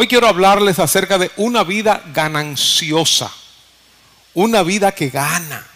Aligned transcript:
Hoy 0.00 0.06
quiero 0.06 0.28
hablarles 0.28 0.78
acerca 0.78 1.18
de 1.18 1.32
una 1.38 1.64
vida 1.64 2.04
gananciosa, 2.14 3.32
una 4.32 4.62
vida 4.62 4.92
que 4.92 5.08
gana. 5.08 5.66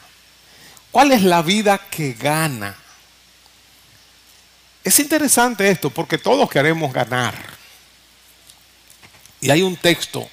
¿Cuál 0.93 1.11
es 1.11 1.23
la 1.23 1.43
vida 1.43 1.77
que 1.91 2.13
gana? 2.13 2.77
Es 4.85 5.01
interesante 5.01 5.69
esto 5.69 5.91
porque 5.91 6.19
todos 6.19 6.49
queremos 6.49 6.93
ganar. 6.93 7.35
Y 9.41 9.51
hay 9.51 9.61
un 9.63 9.75
texto 9.75 10.31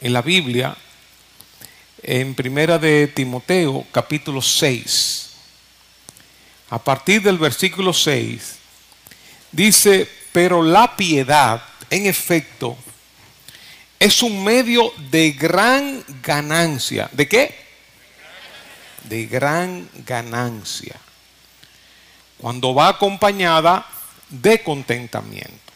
en 0.00 0.12
la 0.12 0.22
Biblia, 0.22 0.76
en 2.04 2.36
Primera 2.36 2.78
de 2.78 3.08
Timoteo, 3.08 3.84
capítulo 3.90 4.40
6. 4.40 5.30
A 6.70 6.78
partir 6.78 7.20
del 7.20 7.38
versículo 7.38 7.92
6, 7.92 8.54
dice, 9.50 10.08
pero 10.30 10.62
la 10.62 10.94
piedad, 10.94 11.60
en 11.90 12.06
efecto, 12.06 12.78
es 14.04 14.22
un 14.22 14.44
medio 14.44 14.92
de 15.10 15.30
gran 15.32 16.04
ganancia. 16.22 17.08
¿De 17.12 17.26
qué? 17.26 17.54
De 19.04 19.24
gran 19.24 19.88
ganancia. 20.04 20.96
Cuando 22.36 22.74
va 22.74 22.88
acompañada 22.88 23.86
de 24.28 24.62
contentamiento. 24.62 25.72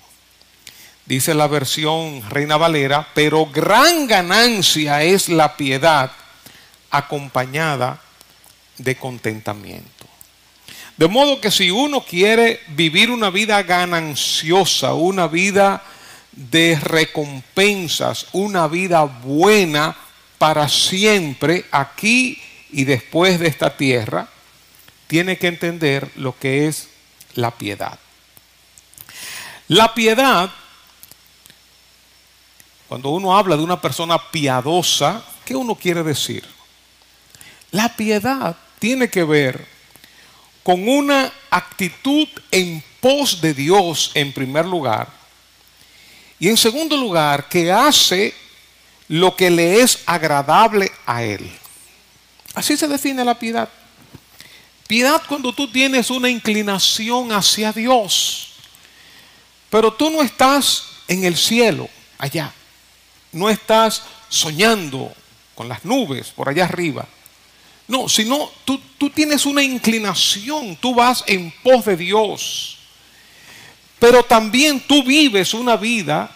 Dice 1.07 1.33
la 1.33 1.47
versión 1.47 2.23
Reina 2.29 2.59
Valera, 2.59 3.09
pero 3.15 3.47
gran 3.47 4.07
ganancia 4.07 5.03
es 5.03 5.31
la 5.31 5.57
piedad 5.57 6.13
acompañada 6.91 7.99
de 8.77 8.95
contentamiento. 8.95 10.05
De 10.99 11.09
modo 11.09 11.41
que 11.41 11.51
si 11.51 11.71
uno 11.71 12.05
quiere 12.05 12.61
vivir 12.69 13.11
una 13.11 13.31
vida 13.31 13.63
gananciosa, 13.63 14.93
una 14.93 15.29
vida 15.29 15.83
de 16.33 16.79
recompensas, 16.81 18.27
una 18.33 18.69
vida 18.69 19.03
buena 19.03 19.97
para 20.39 20.69
siempre 20.69 21.67
aquí 21.71 22.41
y 22.71 22.85
después 22.85 23.41
de 23.41 23.49
esta 23.49 23.77
tierra, 23.77 24.29
tiene 25.07 25.39
que 25.39 25.49
entender 25.49 26.11
lo 26.17 26.39
que 26.39 26.69
es 26.69 26.89
la 27.35 27.51
piedad. 27.51 27.99
La 29.69 29.95
piedad, 29.95 30.51
cuando 32.89 33.11
uno 33.11 33.37
habla 33.37 33.57
de 33.57 33.63
una 33.63 33.81
persona 33.81 34.19
piadosa, 34.31 35.23
¿qué 35.45 35.57
uno 35.57 35.75
quiere 35.75 36.03
decir? 36.03 36.45
La 37.71 37.95
piedad 37.97 38.57
tiene 38.79 39.11
que 39.11 39.25
ver 39.25 39.67
con 40.63 40.89
una 40.89 41.33
actitud 41.51 42.29
en 42.51 42.83
pos 43.01 43.41
de 43.41 43.55
Dios 43.55 44.11
en 44.15 44.33
primer 44.33 44.67
lugar 44.67 45.18
y 46.41 46.49
en 46.49 46.57
segundo 46.57 46.97
lugar, 46.97 47.49
que 47.49 47.73
hace 47.73 48.35
lo 49.09 49.35
que 49.35 49.51
le 49.51 49.81
es 49.81 50.01
agradable 50.07 50.93
a 51.07 51.23
Él. 51.23 51.51
Así 52.55 52.77
se 52.77 52.87
define 52.87 53.25
la 53.25 53.39
piedad. 53.39 53.69
Piedad 54.87 55.23
cuando 55.29 55.53
tú 55.53 55.71
tienes 55.71 56.11
una 56.11 56.31
inclinación 56.31 57.33
hacia 57.33 57.73
Dios. 57.73 58.53
Pero 59.71 59.93
tú 59.93 60.11
no 60.11 60.23
estás 60.23 60.85
en 61.09 61.25
el 61.25 61.37
cielo, 61.37 61.89
allá. 62.19 62.53
No 63.33 63.51
estás 63.51 64.03
soñando 64.29 65.13
con 65.55 65.69
las 65.69 65.85
nubes 65.85 66.29
por 66.29 66.49
allá 66.49 66.65
arriba. 66.65 67.07
No, 67.87 68.09
sino 68.09 68.51
tú, 68.65 68.81
tú 68.97 69.11
tienes 69.11 69.45
una 69.47 69.63
inclinación, 69.63 70.77
tú 70.77 70.95
vas 70.95 71.25
en 71.27 71.53
pos 71.63 71.85
de 71.87 71.97
Dios. 71.97 72.78
Pero 73.99 74.23
también 74.23 74.81
tú 74.81 75.03
vives 75.03 75.55
una 75.55 75.77
vida 75.77 76.31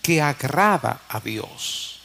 que 0.00 0.20
agrada 0.20 1.02
a 1.08 1.20
Dios. 1.20 2.00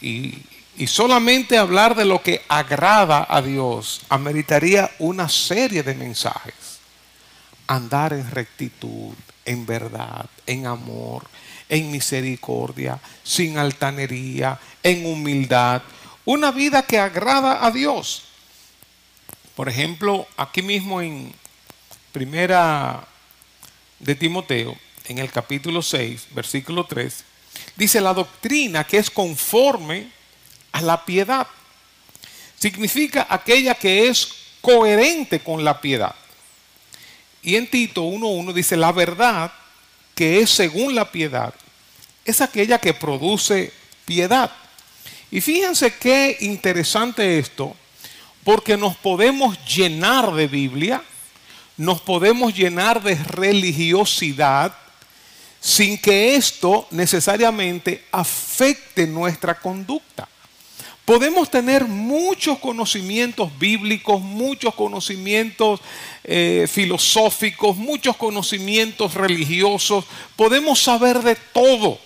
Y, 0.00 0.44
solamente 0.86 1.58
hablar 1.58 1.96
de 1.96 2.04
lo 2.04 2.22
que 2.22 2.42
agrada 2.46 3.26
a 3.28 3.42
Dios 3.42 4.02
ameritaría 4.08 4.88
una 5.00 5.28
serie 5.28 5.82
de 5.82 5.94
mensajes. 5.94 6.54
Andar 7.66 8.12
en 8.12 8.30
rectitud, 8.30 9.12
en 9.44 9.66
verdad, 9.66 10.26
en 10.46 10.66
amor, 10.66 11.24
en 11.68 11.90
misericordia, 11.90 13.00
sin 13.24 13.58
altanería, 13.58 14.58
en 14.82 15.04
humildad. 15.06 15.82
Una 16.24 16.52
vida 16.52 16.82
que 16.82 16.98
agrada 16.98 17.66
a 17.66 17.70
Dios. 17.70 18.24
Por 19.56 19.68
ejemplo, 19.68 20.28
aquí 20.36 20.62
mismo 20.62 21.02
en 21.02 21.32
primera 22.12 23.04
de 23.98 24.14
Timoteo, 24.14 24.76
en 25.06 25.18
el 25.18 25.30
capítulo 25.30 25.82
6, 25.82 26.28
versículo 26.32 26.84
3, 26.84 27.24
dice 27.76 28.00
la 28.00 28.14
doctrina 28.14 28.84
que 28.84 28.98
es 28.98 29.10
conforme 29.10 30.08
a 30.72 30.80
la 30.80 31.04
piedad. 31.04 31.46
Significa 32.58 33.26
aquella 33.28 33.74
que 33.74 34.08
es 34.08 34.28
coherente 34.60 35.40
con 35.40 35.64
la 35.64 35.80
piedad. 35.80 36.14
Y 37.42 37.56
en 37.56 37.68
Tito 37.68 38.02
1.1 38.04 38.52
dice 38.52 38.76
la 38.76 38.92
verdad 38.92 39.52
que 40.14 40.40
es 40.40 40.50
según 40.50 40.94
la 40.94 41.10
piedad, 41.10 41.54
es 42.24 42.40
aquella 42.40 42.78
que 42.78 42.92
produce 42.92 43.72
piedad. 44.04 44.50
Y 45.30 45.40
fíjense 45.40 45.94
qué 45.94 46.36
interesante 46.40 47.38
esto, 47.38 47.76
porque 48.42 48.76
nos 48.76 48.96
podemos 48.96 49.56
llenar 49.66 50.32
de 50.34 50.48
Biblia, 50.48 51.02
nos 51.78 52.00
podemos 52.00 52.54
llenar 52.54 53.02
de 53.02 53.14
religiosidad, 53.14 54.76
sin 55.60 55.96
que 55.96 56.34
esto 56.34 56.86
necesariamente 56.90 58.04
afecte 58.12 59.06
nuestra 59.06 59.58
conducta. 59.58 60.28
Podemos 61.04 61.50
tener 61.50 61.86
muchos 61.86 62.58
conocimientos 62.58 63.56
bíblicos, 63.58 64.20
muchos 64.20 64.74
conocimientos 64.74 65.80
eh, 66.24 66.66
filosóficos, 66.70 67.76
muchos 67.76 68.16
conocimientos 68.16 69.14
religiosos, 69.14 70.04
podemos 70.36 70.82
saber 70.82 71.22
de 71.22 71.36
todo. 71.36 71.98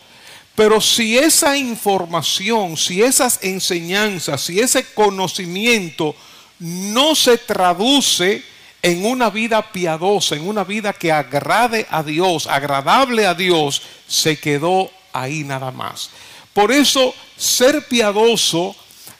Pero 0.54 0.80
si 0.82 1.18
esa 1.18 1.56
información, 1.56 2.76
si 2.76 3.02
esas 3.02 3.42
enseñanzas, 3.42 4.42
si 4.42 4.60
ese 4.60 4.84
conocimiento 4.92 6.14
no 6.58 7.14
se 7.14 7.38
traduce 7.38 8.51
en 8.82 9.06
una 9.06 9.30
vida 9.30 9.62
piadosa, 9.70 10.34
en 10.34 10.46
una 10.46 10.64
vida 10.64 10.92
que 10.92 11.12
agrade 11.12 11.86
a 11.88 12.02
Dios, 12.02 12.48
agradable 12.48 13.26
a 13.26 13.34
Dios, 13.34 13.80
se 14.08 14.38
quedó 14.38 14.90
ahí 15.12 15.44
nada 15.44 15.70
más. 15.70 16.10
Por 16.52 16.72
eso 16.72 17.14
ser 17.36 17.86
piadoso 17.86 18.74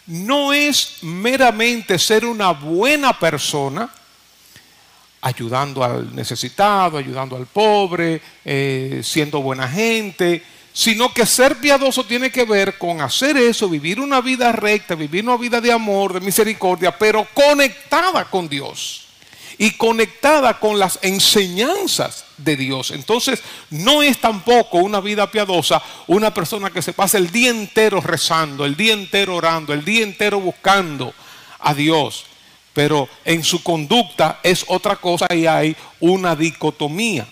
no 0.07 0.53
es 0.53 0.99
meramente 1.03 1.97
ser 2.01 2.25
una 2.25 2.51
buena 2.51 3.17
persona, 3.17 3.89
ayudando 5.21 5.85
al 5.85 6.13
necesitado, 6.13 6.99
ayudando 6.99 7.37
al 7.37 7.47
pobre, 7.47 8.21
eh, 8.45 9.01
siendo 9.05 9.41
buena 9.41 9.69
gente, 9.69 10.43
sino 10.73 11.15
que 11.15 11.25
ser 11.25 11.59
piadoso 11.59 12.05
tiene 12.05 12.33
que 12.33 12.45
ver 12.45 12.79
con 12.79 13.01
hacer 13.01 13.37
eso, 13.37 13.69
vivir 13.69 14.01
una 14.01 14.21
vida 14.21 14.51
recta, 14.51 14.97
vivir 14.97 15.23
una 15.23 15.37
vida 15.37 15.61
de 15.61 15.71
amor, 15.71 16.15
de 16.15 16.21
misericordia, 16.21 16.99
pero 16.99 17.29
conectada 17.33 18.25
con 18.25 18.49
Dios 18.49 19.03
y 19.59 19.73
conectada 19.73 20.59
con 20.59 20.79
las 20.79 20.99
enseñanzas 21.03 22.25
de 22.37 22.57
Dios. 22.57 22.91
Entonces, 22.91 23.43
no 23.71 24.03
es 24.03 24.21
tampoco 24.21 24.79
una 24.79 25.01
vida 25.01 25.31
piadosa 25.31 25.83
una 26.07 26.33
persona 26.33 26.71
que 26.71 26.83
se 26.83 26.93
pasa 26.93 27.19
el 27.19 27.31
día 27.31 27.51
entero 27.51 28.01
rezando, 28.01 28.65
el 28.65 28.77
día 28.77 28.95
entero 28.95 29.37
orando, 29.37 29.73
el 29.73 29.85
día 29.85 30.03
entero 30.03 30.41
buscando 30.41 31.15
a 31.59 31.75
Dios. 31.75 32.25
Pero 32.73 33.09
en 33.25 33.45
su 33.45 33.63
conducta 33.63 34.41
es 34.43 34.65
otra 34.69 34.97
cosa 34.97 35.27
y 35.35 35.47
hay 35.47 35.77
una 36.01 36.35
dicotomía. 36.35 37.27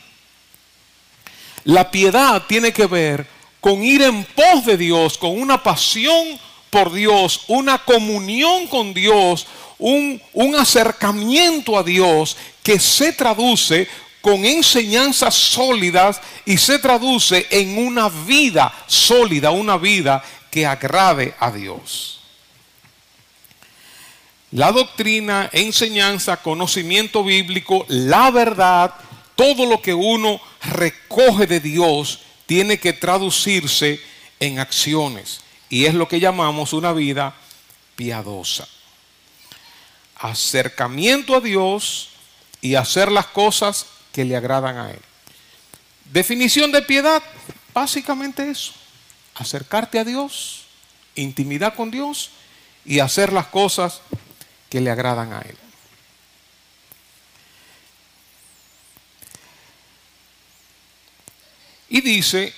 La 1.65 1.91
piedad 1.91 2.43
tiene 2.47 2.73
que 2.73 2.87
ver 2.87 3.27
con 3.61 3.83
ir 3.83 4.03
en 4.03 4.25
pos 4.25 4.65
de 4.65 4.77
Dios, 4.77 5.19
con 5.19 5.39
una 5.39 5.63
pasión 5.63 6.39
por 6.71 6.93
Dios, 6.93 7.43
una 7.49 7.79
comunión 7.79 8.67
con 8.69 8.95
Dios, 8.95 9.47
un, 9.81 10.55
acercamiento 10.57 11.79
a 11.79 11.83
Dios 11.83 12.37
que 12.63 12.79
se 12.79 13.13
traduce 13.13 13.89
con 14.21 14.45
enseñanzas 14.45 15.35
sólidas 15.35 16.21
y 16.45 16.59
se 16.59 16.79
traduce 16.79 17.47
en 17.51 17.79
una 17.79 18.09
vida 18.09 18.73
sólida, 18.87 19.51
una 19.51 19.79
vida 19.79 20.23
que 20.51 20.67
agrade 20.67 21.35
a 21.41 21.51
Dios. 21.51 22.21
La 24.53 24.73
doctrina, 24.73 25.49
enseñanza, 25.53 26.37
conocimiento 26.37 27.25
bíblico, 27.25 27.87
la 27.89 28.31
verdad, 28.31 28.93
todo 29.37 29.65
lo 29.65 29.81
que 29.81 29.95
uno 29.95 30.41
recoge 30.63 31.47
de 31.47 31.61
Dios 31.61 32.21
tiene 32.47 32.79
que 32.79 32.93
traducirse 32.93 34.01
en 34.41 34.59
acciones. 34.59 35.41
Y 35.71 35.85
es 35.85 35.95
lo 35.95 36.09
que 36.09 36.19
llamamos 36.19 36.73
una 36.73 36.93
vida 36.93 37.35
piadosa 37.95 38.67
acercamiento 40.21 41.35
a 41.35 41.41
Dios 41.41 42.11
y 42.61 42.75
hacer 42.75 43.11
las 43.11 43.27
cosas 43.27 43.87
que 44.13 44.25
le 44.25 44.37
agradan 44.37 44.77
a 44.77 44.91
Él. 44.91 45.01
Definición 46.05 46.71
de 46.71 46.83
piedad. 46.83 47.23
básicamente 47.73 48.51
eso, 48.51 48.73
acercarte 49.37 49.99
a 49.99 50.05
Dios, 50.05 50.67
intimidad 51.15 51.75
con 51.75 51.91
Dios 51.91 52.31
y 52.85 52.99
hacer 52.99 53.33
las 53.33 53.47
cosas 53.47 54.01
que 54.69 54.81
le 54.81 54.91
agradan 54.91 55.33
a 55.33 55.41
Él. 55.41 55.57
Y 61.89 62.01
dice 62.03 62.53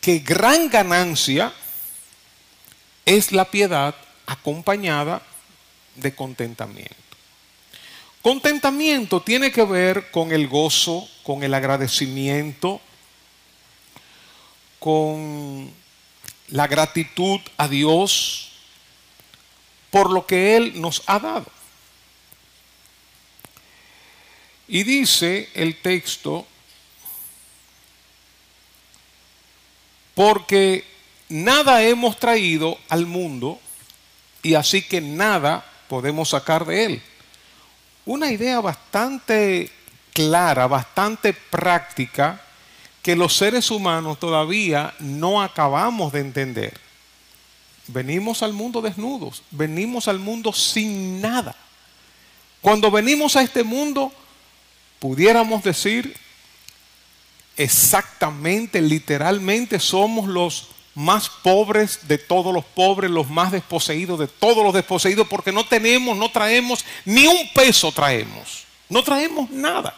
que 0.00 0.18
gran 0.18 0.68
ganancia 0.68 1.52
es 3.04 3.32
la 3.32 3.50
piedad 3.50 3.94
acompañada 4.26 5.22
de 5.96 6.14
contentamiento. 6.14 6.94
Contentamiento 8.22 9.20
tiene 9.20 9.50
que 9.50 9.64
ver 9.64 10.10
con 10.10 10.32
el 10.32 10.46
gozo, 10.46 11.08
con 11.24 11.42
el 11.42 11.54
agradecimiento, 11.54 12.80
con 14.78 15.72
la 16.48 16.66
gratitud 16.66 17.40
a 17.56 17.66
Dios 17.66 18.52
por 19.90 20.10
lo 20.10 20.26
que 20.26 20.56
Él 20.56 20.80
nos 20.80 21.02
ha 21.06 21.18
dado. 21.18 21.46
Y 24.68 24.84
dice 24.84 25.50
el 25.54 25.80
texto, 25.82 26.46
porque 30.14 30.84
nada 31.28 31.82
hemos 31.82 32.18
traído 32.18 32.78
al 32.88 33.06
mundo 33.06 33.60
y 34.42 34.54
así 34.54 34.82
que 34.82 35.00
nada 35.00 35.71
podemos 35.92 36.30
sacar 36.30 36.64
de 36.64 36.86
él. 36.86 37.02
Una 38.06 38.32
idea 38.32 38.62
bastante 38.62 39.70
clara, 40.14 40.66
bastante 40.66 41.34
práctica, 41.34 42.40
que 43.02 43.14
los 43.14 43.36
seres 43.36 43.70
humanos 43.70 44.18
todavía 44.18 44.94
no 45.00 45.42
acabamos 45.42 46.10
de 46.14 46.20
entender. 46.20 46.80
Venimos 47.88 48.42
al 48.42 48.54
mundo 48.54 48.80
desnudos, 48.80 49.42
venimos 49.50 50.08
al 50.08 50.18
mundo 50.18 50.54
sin 50.54 51.20
nada. 51.20 51.54
Cuando 52.62 52.90
venimos 52.90 53.36
a 53.36 53.42
este 53.42 53.62
mundo, 53.62 54.10
pudiéramos 54.98 55.62
decir 55.62 56.16
exactamente, 57.54 58.80
literalmente, 58.80 59.78
somos 59.78 60.26
los 60.26 60.68
más 60.94 61.28
pobres 61.28 62.00
de 62.06 62.18
todos 62.18 62.52
los 62.52 62.64
pobres, 62.64 63.10
los 63.10 63.28
más 63.28 63.52
desposeídos 63.52 64.18
de 64.18 64.28
todos 64.28 64.64
los 64.64 64.74
desposeídos, 64.74 65.26
porque 65.28 65.52
no 65.52 65.64
tenemos, 65.64 66.16
no 66.16 66.30
traemos, 66.30 66.84
ni 67.04 67.26
un 67.26 67.48
peso 67.54 67.92
traemos, 67.92 68.64
no 68.88 69.02
traemos 69.02 69.50
nada. 69.50 69.94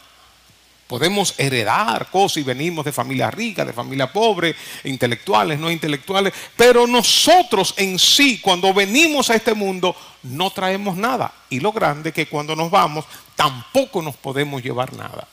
Podemos 0.86 1.34
heredar 1.38 2.10
cosas 2.10 2.36
y 2.36 2.42
venimos 2.42 2.84
de 2.84 2.92
familia 2.92 3.30
rica, 3.30 3.64
de 3.64 3.72
familia 3.72 4.12
pobre, 4.12 4.54
intelectuales, 4.84 5.58
no 5.58 5.70
intelectuales, 5.70 6.32
pero 6.56 6.86
nosotros 6.86 7.74
en 7.78 7.98
sí, 7.98 8.38
cuando 8.38 8.72
venimos 8.74 9.30
a 9.30 9.34
este 9.34 9.54
mundo, 9.54 9.96
no 10.22 10.50
traemos 10.50 10.96
nada. 10.96 11.32
Y 11.48 11.60
lo 11.60 11.72
grande 11.72 12.10
es 12.10 12.14
que 12.14 12.26
cuando 12.26 12.54
nos 12.54 12.70
vamos, 12.70 13.06
tampoco 13.34 14.02
nos 14.02 14.14
podemos 14.16 14.62
llevar 14.62 14.92
nada 14.92 15.26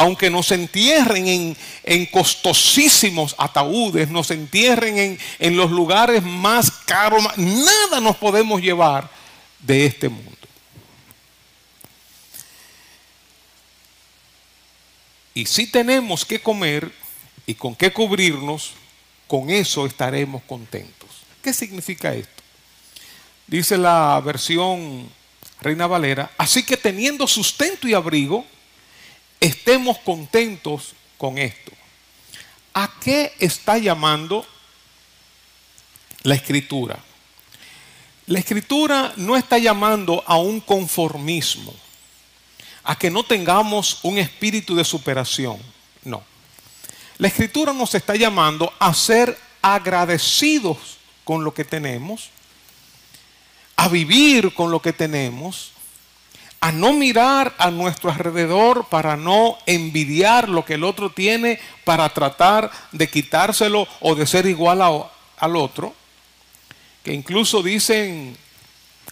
aunque 0.00 0.30
nos 0.30 0.50
entierren 0.50 1.54
en, 1.84 2.06
costosísimos 2.06 3.34
ataúdes, 3.36 4.08
nos 4.08 4.30
entierren 4.30 4.96
en, 4.96 5.18
en 5.38 5.56
los 5.58 5.70
lugares 5.70 6.22
más 6.22 6.70
caros, 6.70 7.22
nada 7.36 8.00
nos 8.00 8.16
podemos 8.16 8.62
llevar 8.62 9.10
de 9.58 9.84
este 9.84 10.08
mundo. 10.08 10.30
Y 15.34 15.44
si 15.44 15.66
tenemos 15.66 16.24
que 16.24 16.40
comer 16.40 16.90
y 17.44 17.52
con 17.54 17.74
qué 17.74 17.92
cubrirnos, 17.92 18.72
con 19.26 19.50
eso 19.50 19.84
estaremos 19.84 20.42
contentos. 20.44 21.10
¿Qué 21.42 21.52
significa 21.52 22.14
esto? 22.14 22.42
Dice 23.46 23.76
la 23.76 24.18
versión 24.24 25.10
Reina 25.60 25.86
Valera, 25.86 26.30
así 26.38 26.62
que 26.62 26.78
teniendo 26.78 27.28
sustento 27.28 27.86
y 27.86 27.92
abrigo, 27.92 28.46
estemos 29.40 29.98
contentos 29.98 30.94
con 31.18 31.38
esto. 31.38 31.72
¿A 32.74 32.90
qué 33.00 33.32
está 33.40 33.78
llamando 33.78 34.46
la 36.22 36.34
escritura? 36.34 36.98
La 38.26 38.38
escritura 38.38 39.12
no 39.16 39.36
está 39.36 39.58
llamando 39.58 40.22
a 40.26 40.36
un 40.36 40.60
conformismo, 40.60 41.74
a 42.84 42.96
que 42.96 43.10
no 43.10 43.24
tengamos 43.24 43.98
un 44.04 44.18
espíritu 44.18 44.76
de 44.76 44.84
superación. 44.84 45.58
No. 46.04 46.22
La 47.18 47.28
escritura 47.28 47.72
nos 47.72 47.94
está 47.94 48.14
llamando 48.14 48.72
a 48.78 48.94
ser 48.94 49.36
agradecidos 49.60 50.98
con 51.24 51.44
lo 51.44 51.52
que 51.52 51.64
tenemos, 51.64 52.30
a 53.76 53.88
vivir 53.88 54.54
con 54.54 54.70
lo 54.70 54.80
que 54.80 54.92
tenemos, 54.92 55.72
a 56.60 56.72
no 56.72 56.92
mirar 56.92 57.54
a 57.58 57.70
nuestro 57.70 58.10
alrededor 58.10 58.86
para 58.90 59.16
no 59.16 59.56
envidiar 59.64 60.48
lo 60.48 60.64
que 60.64 60.74
el 60.74 60.84
otro 60.84 61.10
tiene 61.10 61.58
para 61.84 62.08
tratar 62.10 62.70
de 62.92 63.08
quitárselo 63.08 63.88
o 64.00 64.14
de 64.14 64.26
ser 64.26 64.44
igual 64.44 64.82
al 64.82 65.56
otro, 65.56 65.94
que 67.02 67.14
incluso 67.14 67.62
dicen 67.62 68.36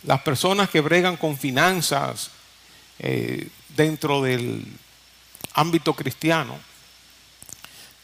las 0.02 0.20
personas 0.20 0.68
que 0.68 0.82
bregan 0.82 1.16
con 1.16 1.38
finanzas 1.38 2.30
eh, 2.98 3.48
dentro 3.74 4.20
del 4.20 4.66
ámbito 5.54 5.94
cristiano, 5.94 6.58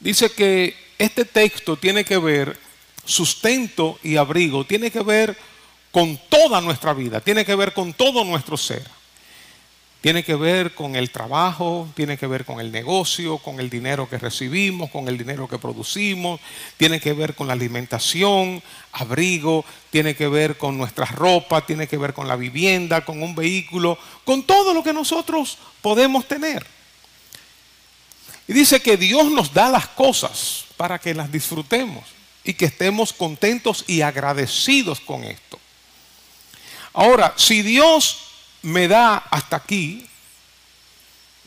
dice 0.01 0.33
que 0.33 0.75
este 0.99 1.27
texto 1.27 1.77
tiene 1.77 2.05
que 2.05 2.17
ver, 2.17 2.59
sustento 3.05 3.99
y 4.03 4.17
abrigo, 4.17 4.65
tiene 4.65 4.91
que 4.91 5.03
ver 5.03 5.37
con 5.93 6.19
toda 6.31 6.63
nuestra 6.63 6.95
vida, 6.95 7.21
tiene 7.21 7.45
que 7.45 7.55
ver 7.55 7.75
con 7.75 7.93
todo 7.93 8.25
nuestro 8.25 8.57
ser. 8.57 8.94
Tiene 10.05 10.23
que 10.23 10.35
ver 10.35 10.75
con 10.75 10.97
el 10.97 11.09
trabajo, 11.09 11.89
tiene 11.95 12.19
que 12.19 12.27
ver 12.27 12.45
con 12.45 12.61
el 12.61 12.71
negocio, 12.71 13.39
con 13.39 13.59
el 13.59 13.71
dinero 13.71 14.07
que 14.07 14.19
recibimos, 14.19 14.91
con 14.91 15.09
el 15.09 15.17
dinero 15.17 15.49
que 15.49 15.57
producimos, 15.57 16.43
tiene 16.77 17.01
que 17.01 17.15
ver 17.15 17.35
con 17.35 17.47
la 17.47 17.55
alimentación, 17.55 18.63
abrigo, 18.93 19.65
tiene 19.89 20.15
que 20.15 20.29
ver 20.29 20.59
con 20.59 20.77
nuestra 20.77 21.07
ropa, 21.07 21.65
tiene 21.65 21.89
que 21.89 21.97
ver 21.97 22.13
con 22.13 22.29
la 22.29 22.37
vivienda, 22.37 23.03
con 23.03 23.23
un 23.23 23.35
vehículo, 23.35 23.97
con 24.27 24.43
todo 24.43 24.75
lo 24.75 24.83
que 24.83 24.93
nosotros 24.93 25.57
podemos 25.81 26.29
tener. 26.29 26.67
Y 28.47 28.53
dice 28.53 28.81
que 28.81 28.99
Dios 28.99 29.31
nos 29.31 29.55
da 29.55 29.71
las 29.71 29.87
cosas 29.87 30.67
para 30.77 30.99
que 30.99 31.15
las 31.15 31.33
disfrutemos 31.33 32.05
y 32.45 32.53
que 32.53 32.67
estemos 32.67 33.15
contentos 33.15 33.85
y 33.87 34.03
agradecidos 34.03 35.01
con 35.01 35.25
esto. 35.25 35.59
Ahora, 36.93 37.33
si 37.39 37.63
Dios 37.63 38.24
me 38.65 38.89
da 38.89 39.19
hasta 39.31 39.57
aquí, 39.57 40.07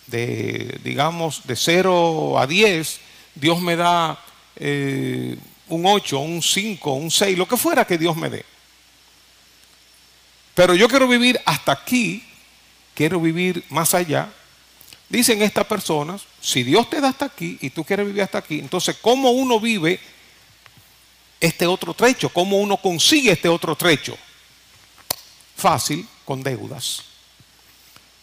de, 0.05 0.79
digamos, 0.83 1.45
de 1.45 1.55
0 1.55 2.39
a 2.39 2.47
10, 2.47 2.99
Dios 3.35 3.59
me 3.59 3.75
da 3.75 4.23
eh, 4.55 5.37
un 5.67 5.85
8, 5.85 6.19
un 6.19 6.41
5, 6.41 6.93
un 6.93 7.11
6, 7.11 7.37
lo 7.37 7.47
que 7.47 7.57
fuera 7.57 7.85
que 7.85 7.97
Dios 7.97 8.15
me 8.15 8.29
dé. 8.29 8.45
Pero 10.53 10.75
yo 10.75 10.87
quiero 10.87 11.07
vivir 11.07 11.41
hasta 11.45 11.71
aquí, 11.71 12.23
quiero 12.93 13.19
vivir 13.19 13.63
más 13.69 13.93
allá. 13.93 14.31
Dicen 15.09 15.41
estas 15.41 15.65
personas, 15.65 16.23
si 16.39 16.63
Dios 16.63 16.89
te 16.89 17.01
da 17.01 17.09
hasta 17.09 17.25
aquí 17.25 17.57
y 17.61 17.71
tú 17.71 17.83
quieres 17.83 18.05
vivir 18.05 18.21
hasta 18.21 18.37
aquí, 18.37 18.59
entonces 18.59 18.97
¿cómo 19.01 19.31
uno 19.31 19.59
vive 19.59 19.99
este 21.39 21.65
otro 21.65 21.93
trecho? 21.93 22.29
¿Cómo 22.29 22.57
uno 22.57 22.77
consigue 22.77 23.31
este 23.31 23.49
otro 23.49 23.75
trecho? 23.75 24.17
Fácil, 25.55 26.07
con 26.27 26.43
deudas. 26.43 27.03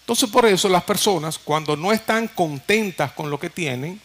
Entonces 0.00 0.28
por 0.28 0.44
eso 0.44 0.68
las 0.68 0.84
personas 0.84 1.38
cuando 1.38 1.74
no 1.74 1.90
están 1.90 2.28
contentas 2.28 3.12
con 3.12 3.30
lo 3.30 3.40
que 3.40 3.48
tienen, 3.48 3.98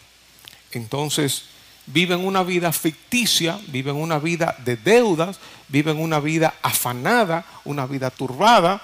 entonces 0.71 1.43
viven 1.85 2.25
una 2.25 2.41
vida 2.41 2.71
ficticia, 2.71 3.59
viven 3.67 3.97
una 3.97 4.17
vida 4.17 4.55
de 4.63 4.77
deudas, 4.77 5.41
viven 5.67 5.99
una 5.99 6.21
vida 6.21 6.55
afanada, 6.61 7.45
una 7.65 7.85
vida 7.87 8.09
turbada, 8.09 8.81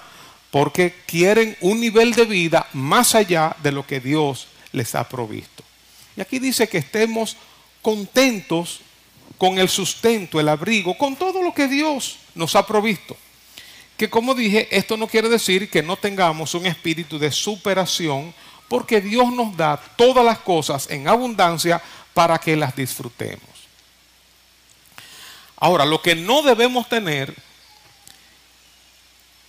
porque 0.50 0.94
quieren 1.06 1.56
un 1.62 1.80
nivel 1.80 2.12
de 2.12 2.26
vida 2.26 2.66
más 2.74 3.14
allá 3.14 3.56
de 3.62 3.72
lo 3.72 3.86
que 3.86 4.00
Dios 4.00 4.48
les 4.72 4.94
ha 4.94 5.08
provisto. 5.08 5.64
Y 6.14 6.20
aquí 6.20 6.38
dice 6.38 6.68
que 6.68 6.78
estemos 6.78 7.38
contentos 7.80 8.80
con 9.38 9.58
el 9.58 9.70
sustento, 9.70 10.38
el 10.38 10.50
abrigo, 10.50 10.98
con 10.98 11.16
todo 11.16 11.42
lo 11.42 11.54
que 11.54 11.68
Dios 11.68 12.18
nos 12.34 12.54
ha 12.54 12.66
provisto 12.66 13.16
que 13.96 14.10
como 14.10 14.34
dije, 14.34 14.68
esto 14.76 14.96
no 14.96 15.06
quiere 15.06 15.28
decir 15.28 15.70
que 15.70 15.82
no 15.82 15.96
tengamos 15.96 16.54
un 16.54 16.66
espíritu 16.66 17.18
de 17.18 17.30
superación, 17.30 18.34
porque 18.68 19.00
Dios 19.00 19.32
nos 19.32 19.56
da 19.56 19.76
todas 19.96 20.24
las 20.24 20.38
cosas 20.38 20.90
en 20.90 21.08
abundancia 21.08 21.82
para 22.12 22.38
que 22.38 22.56
las 22.56 22.74
disfrutemos. 22.74 23.56
Ahora, 25.56 25.84
lo 25.86 26.02
que 26.02 26.14
no 26.14 26.42
debemos 26.42 26.88
tener 26.88 27.34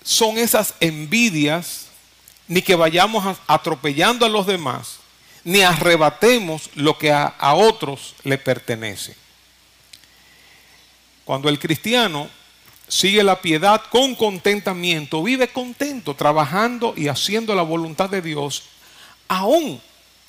son 0.04 0.38
esas 0.38 0.74
envidias, 0.80 1.88
ni 2.48 2.62
que 2.62 2.76
vayamos 2.76 3.38
atropellando 3.46 4.26
a 4.26 4.30
los 4.30 4.48
demás, 4.48 5.00
ni 5.44 5.62
arrebatemos 5.62 6.70
lo 6.76 6.98
que 6.98 7.12
a, 7.12 7.54
otros 7.54 8.16
le 8.24 8.38
pertenece. 8.38 9.16
Cuando 11.26 11.50
el 11.50 11.60
cristiano 11.60 12.30
sigue 12.88 13.24
la 13.24 13.42
piedad 13.42 13.82
con 13.90 14.16
contentamiento, 14.16 15.24
vive 15.24 15.50
contento, 15.50 16.16
trabajando 16.16 16.94
y 16.96 17.08
haciendo 17.08 17.54
la 17.54 17.64
voluntad 17.64 18.10
de 18.10 18.22
Dios, 18.22 18.64
aún 19.28 19.82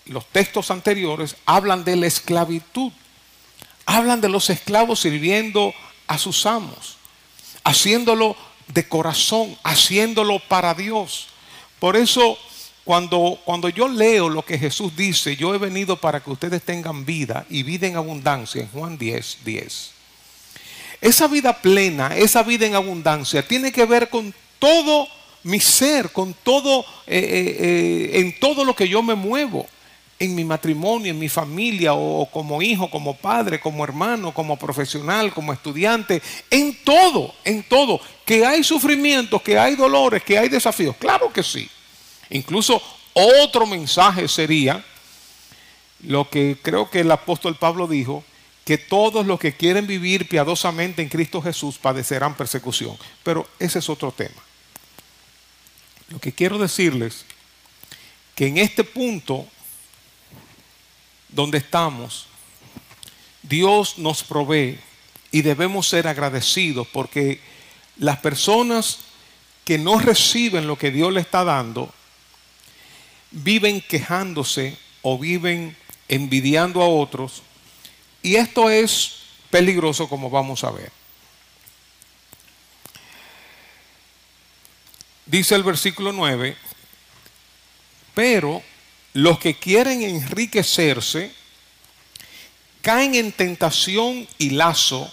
los 0.07 0.27
textos 0.27 0.71
anteriores 0.71 1.37
hablan 1.47 1.85
de 1.85 1.97
la 1.97 2.07
esclavitud, 2.07 2.93
hablan 3.87 4.21
de 4.21 4.29
los 4.29 4.51
esclavos 4.51 5.01
sirviendo 5.01 5.73
a 6.07 6.19
sus 6.19 6.47
amos, 6.47 6.97
haciéndolo 7.63 8.37
de 8.67 8.89
corazón, 8.89 9.57
haciéndolo 9.63 10.41
para 10.49 10.75
Dios. 10.75 11.29
Por 11.79 11.97
eso, 11.97 12.39
cuando, 12.85 13.39
cuando 13.45 13.69
yo 13.69 13.87
leo 13.87 14.29
lo 14.29 14.45
que 14.45 14.59
Jesús 14.59 14.97
dice, 14.97 15.37
yo 15.37 15.55
he 15.55 15.59
venido 15.59 15.97
para 15.97 16.21
que 16.21 16.31
ustedes 16.31 16.63
tengan 16.63 17.05
vida 17.05 17.47
y 17.49 17.63
vida 17.63 17.87
en 17.87 17.97
abundancia, 17.97 18.63
en 18.63 18.69
Juan 18.69 18.99
10, 18.99 19.39
10. 19.45 19.98
Esa 21.01 21.29
vida 21.29 21.53
plena, 21.53 22.17
esa 22.17 22.43
vida 22.43 22.67
en 22.67 22.75
abundancia, 22.75 23.47
tiene 23.47 23.71
que 23.71 23.85
ver 23.85 24.09
con 24.09 24.35
todo 24.59 25.09
mi 25.45 25.61
ser, 25.61 26.11
con 26.11 26.35
todo, 26.35 26.81
eh, 27.07 27.19
eh, 27.19 27.57
eh, 27.61 28.21
en 28.21 28.39
todo 28.39 28.65
lo 28.65 28.75
que 28.75 28.89
yo 28.89 29.03
me 29.03 29.15
muevo, 29.15 29.67
en 30.19 30.35
mi 30.35 30.45
matrimonio, 30.45 31.13
en 31.13 31.19
mi 31.19 31.29
familia, 31.29 31.95
o 31.95 32.29
como 32.31 32.61
hijo, 32.61 32.91
como 32.91 33.17
padre, 33.17 33.61
como 33.61 33.85
hermano, 33.85 34.35
como 34.35 34.59
profesional, 34.59 35.33
como 35.33 35.53
estudiante, 35.53 36.21
en 36.51 36.77
todo, 36.83 37.35
en 37.45 37.63
todo. 37.63 38.01
Que 38.25 38.45
hay 38.45 38.65
sufrimientos, 38.65 39.41
que 39.43 39.57
hay 39.57 39.77
dolores, 39.77 40.25
que 40.25 40.37
hay 40.37 40.49
desafíos, 40.49 40.97
claro 40.97 41.33
que 41.33 41.45
sí. 41.45 41.71
Incluso 42.31 42.83
otro 43.13 43.67
mensaje 43.67 44.27
sería 44.27 44.85
lo 46.01 46.29
que 46.29 46.57
creo 46.61 46.91
que 46.91 47.01
el 47.01 47.11
apóstol 47.11 47.57
Pablo 47.57 47.87
dijo, 47.87 48.25
que 48.69 48.77
todos 48.77 49.25
los 49.25 49.41
que 49.41 49.55
quieren 49.55 49.87
vivir 49.87 50.29
piadosamente 50.29 51.01
en 51.01 51.09
Cristo 51.09 51.41
Jesús 51.41 51.79
padecerán 51.79 52.37
persecución. 52.37 52.99
Pero 53.23 53.49
ese 53.59 53.79
es 53.79 53.89
otro 53.89 54.13
tema. 54.13 54.43
Lo 56.11 56.19
que 56.19 56.35
quiero 56.35 56.59
decirles, 56.59 57.25
que 58.35 58.47
en 58.47 58.59
este 58.59 58.85
punto 58.85 59.47
donde 61.31 61.57
estamos, 61.57 62.27
Dios 63.43 63.97
nos 63.97 64.23
provee 64.23 64.79
y 65.33 65.41
debemos 65.41 65.89
ser 65.89 66.07
agradecidos 66.07 66.87
porque 66.89 67.41
las 67.97 68.19
personas 68.19 68.99
que 69.65 69.79
no 69.79 69.99
reciben 69.99 70.67
lo 70.67 70.77
que 70.77 70.91
Dios 70.91 71.11
le 71.11 71.23
está 71.23 71.43
dando, 71.43 71.91
viven 73.31 73.81
quejándose 73.81 74.77
o 75.01 75.19
viven 75.19 75.75
envidiando 76.09 76.83
a 76.83 76.87
otros 76.87 77.45
y 78.23 78.37
esto 78.37 78.71
es 78.71 79.17
peligroso 79.51 80.09
como 80.09 80.31
vamos 80.31 80.65
a 80.65 80.71
ver. 80.71 80.91
Dice 85.27 85.55
el 85.55 85.63
versículo 85.63 86.13
9, 86.13 86.57
pero 88.15 88.63
los 89.13 89.39
que 89.39 89.55
quieren 89.59 90.03
enriquecerse 90.03 91.35
caen 92.81 93.15
en 93.15 93.33
tentación 93.33 94.27
y 94.39 94.51
lazo 94.51 95.11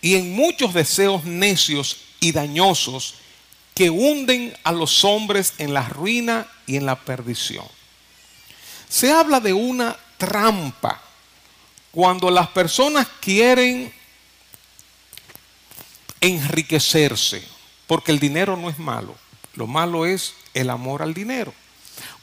y 0.00 0.16
en 0.16 0.34
muchos 0.34 0.74
deseos 0.74 1.24
necios 1.24 1.98
y 2.18 2.32
dañosos 2.32 3.14
que 3.74 3.90
hunden 3.90 4.56
a 4.64 4.72
los 4.72 5.04
hombres 5.04 5.54
en 5.58 5.72
la 5.72 5.88
ruina 5.88 6.48
y 6.66 6.76
en 6.76 6.86
la 6.86 6.98
perdición. 6.98 7.66
Se 8.88 9.12
habla 9.12 9.38
de 9.38 9.52
una 9.52 9.96
trampa 10.18 11.03
cuando 11.94 12.28
las 12.28 12.48
personas 12.48 13.06
quieren 13.20 13.92
enriquecerse, 16.20 17.46
porque 17.86 18.10
el 18.10 18.18
dinero 18.18 18.56
no 18.56 18.68
es 18.68 18.80
malo, 18.80 19.14
lo 19.54 19.68
malo 19.68 20.04
es 20.04 20.34
el 20.54 20.70
amor 20.70 21.02
al 21.02 21.14
dinero. 21.14 21.54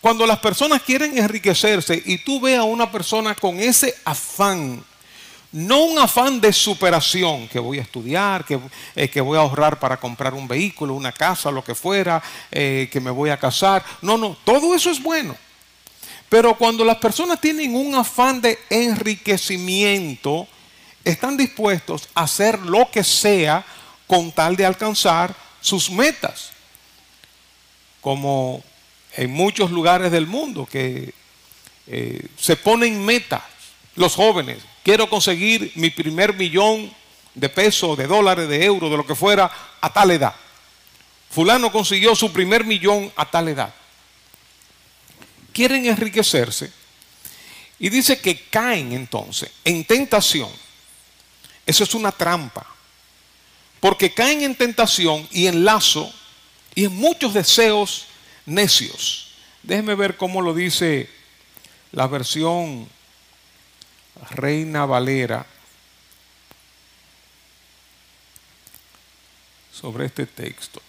Cuando 0.01 0.27
las 0.27 0.39
personas 0.39 0.81
quieren 0.81 1.17
enriquecerse 1.17 2.03
y 2.05 2.17
tú 2.17 2.41
ves 2.41 2.57
a 2.57 2.63
una 2.63 2.91
persona 2.91 3.33
con 3.33 3.61
ese 3.61 3.95
afán, 4.03 4.83
no 5.53 5.85
un 5.85 5.99
afán 5.99 6.41
de 6.41 6.51
superación, 6.51 7.47
que 7.47 7.59
voy 7.59 7.79
a 7.79 7.83
estudiar, 7.83 8.43
que, 8.43 8.59
eh, 8.95 9.07
que 9.07 9.21
voy 9.21 9.37
a 9.37 9.41
ahorrar 9.41 9.79
para 9.79 9.95
comprar 9.95 10.33
un 10.33 10.49
vehículo, 10.49 10.95
una 10.95 11.13
casa, 11.13 11.49
lo 11.49 11.63
que 11.63 11.75
fuera, 11.75 12.21
eh, 12.51 12.89
que 12.91 12.99
me 12.99 13.11
voy 13.11 13.29
a 13.29 13.37
casar. 13.37 13.85
No, 14.01 14.17
no, 14.17 14.35
todo 14.43 14.75
eso 14.75 14.91
es 14.91 15.01
bueno. 15.01 15.33
Pero 16.31 16.55
cuando 16.55 16.85
las 16.85 16.95
personas 16.95 17.41
tienen 17.41 17.75
un 17.75 17.93
afán 17.93 18.39
de 18.39 18.57
enriquecimiento, 18.69 20.47
están 21.03 21.35
dispuestos 21.35 22.07
a 22.15 22.21
hacer 22.21 22.57
lo 22.59 22.89
que 22.89 23.03
sea 23.03 23.65
con 24.07 24.31
tal 24.31 24.55
de 24.55 24.65
alcanzar 24.65 25.35
sus 25.59 25.91
metas. 25.91 26.51
Como 27.99 28.63
en 29.17 29.29
muchos 29.29 29.71
lugares 29.71 30.09
del 30.09 30.25
mundo 30.25 30.65
que 30.65 31.13
eh, 31.87 32.25
se 32.39 32.55
ponen 32.55 33.03
metas 33.03 33.43
los 33.95 34.15
jóvenes. 34.15 34.59
Quiero 34.83 35.09
conseguir 35.09 35.73
mi 35.75 35.89
primer 35.89 36.33
millón 36.33 36.93
de 37.35 37.49
pesos, 37.49 37.97
de 37.97 38.07
dólares, 38.07 38.47
de 38.47 38.63
euros, 38.63 38.89
de 38.89 38.95
lo 38.95 39.05
que 39.05 39.15
fuera, 39.15 39.51
a 39.81 39.91
tal 39.91 40.11
edad. 40.11 40.33
Fulano 41.29 41.73
consiguió 41.73 42.15
su 42.15 42.31
primer 42.31 42.63
millón 42.63 43.11
a 43.17 43.29
tal 43.29 43.49
edad 43.49 43.73
quieren 45.53 45.85
enriquecerse 45.85 46.71
y 47.79 47.89
dice 47.89 48.19
que 48.19 48.45
caen 48.49 48.91
entonces 48.91 49.51
en 49.63 49.83
tentación. 49.85 50.51
Eso 51.65 51.83
es 51.83 51.93
una 51.93 52.11
trampa. 52.11 52.65
Porque 53.79 54.13
caen 54.13 54.43
en 54.43 54.55
tentación 54.55 55.27
y 55.31 55.47
en 55.47 55.65
lazo 55.65 56.13
y 56.75 56.85
en 56.85 56.95
muchos 56.95 57.33
deseos 57.33 58.05
necios. 58.45 59.31
Déjeme 59.63 59.95
ver 59.95 60.17
cómo 60.17 60.41
lo 60.41 60.53
dice 60.53 61.09
la 61.91 62.07
versión 62.07 62.87
Reina 64.29 64.85
Valera 64.85 65.45
sobre 69.71 70.05
este 70.05 70.27
texto 70.27 70.81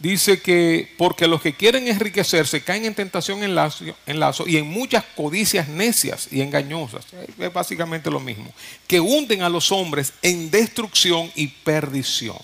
dice 0.00 0.40
que 0.40 0.92
porque 0.96 1.26
los 1.26 1.42
que 1.42 1.54
quieren 1.54 1.88
enriquecerse 1.88 2.62
caen 2.62 2.84
en 2.84 2.94
tentación 2.94 3.42
en 3.42 3.54
lazo, 3.54 4.46
y 4.46 4.56
en 4.56 4.66
muchas 4.68 5.04
codicias 5.16 5.68
necias 5.68 6.28
y 6.30 6.40
engañosas, 6.40 7.04
es 7.38 7.52
básicamente 7.52 8.10
lo 8.10 8.20
mismo, 8.20 8.52
que 8.86 9.00
hunden 9.00 9.42
a 9.42 9.48
los 9.48 9.72
hombres 9.72 10.12
en 10.22 10.50
destrucción 10.50 11.30
y 11.34 11.48
perdición. 11.48 12.38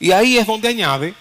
Y 0.00 0.12
ahí 0.12 0.38
es 0.38 0.46
donde 0.46 0.68
añade 0.68 1.14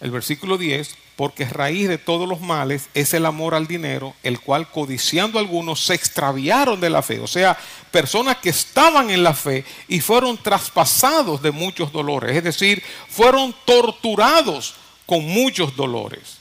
el 0.00 0.10
versículo 0.10 0.56
10, 0.56 0.94
porque 1.16 1.44
raíz 1.44 1.88
de 1.88 1.98
todos 1.98 2.28
los 2.28 2.40
males 2.40 2.88
es 2.92 3.14
el 3.14 3.26
amor 3.26 3.54
al 3.54 3.66
dinero, 3.66 4.14
el 4.22 4.40
cual 4.40 4.68
codiciando 4.70 5.38
algunos 5.38 5.84
se 5.84 5.94
extraviaron 5.94 6.80
de 6.80 6.90
la 6.90 7.02
fe. 7.02 7.20
O 7.20 7.28
sea, 7.28 7.56
personas 7.90 8.38
que 8.38 8.50
estaban 8.50 9.10
en 9.10 9.22
la 9.22 9.34
fe 9.34 9.64
y 9.86 10.00
fueron 10.00 10.36
traspasados 10.36 11.40
de 11.40 11.52
muchos 11.52 11.92
dolores, 11.92 12.36
es 12.36 12.42
decir, 12.42 12.82
fueron 13.08 13.54
torturados 13.64 14.74
con 15.06 15.24
muchos 15.24 15.76
dolores. 15.76 16.38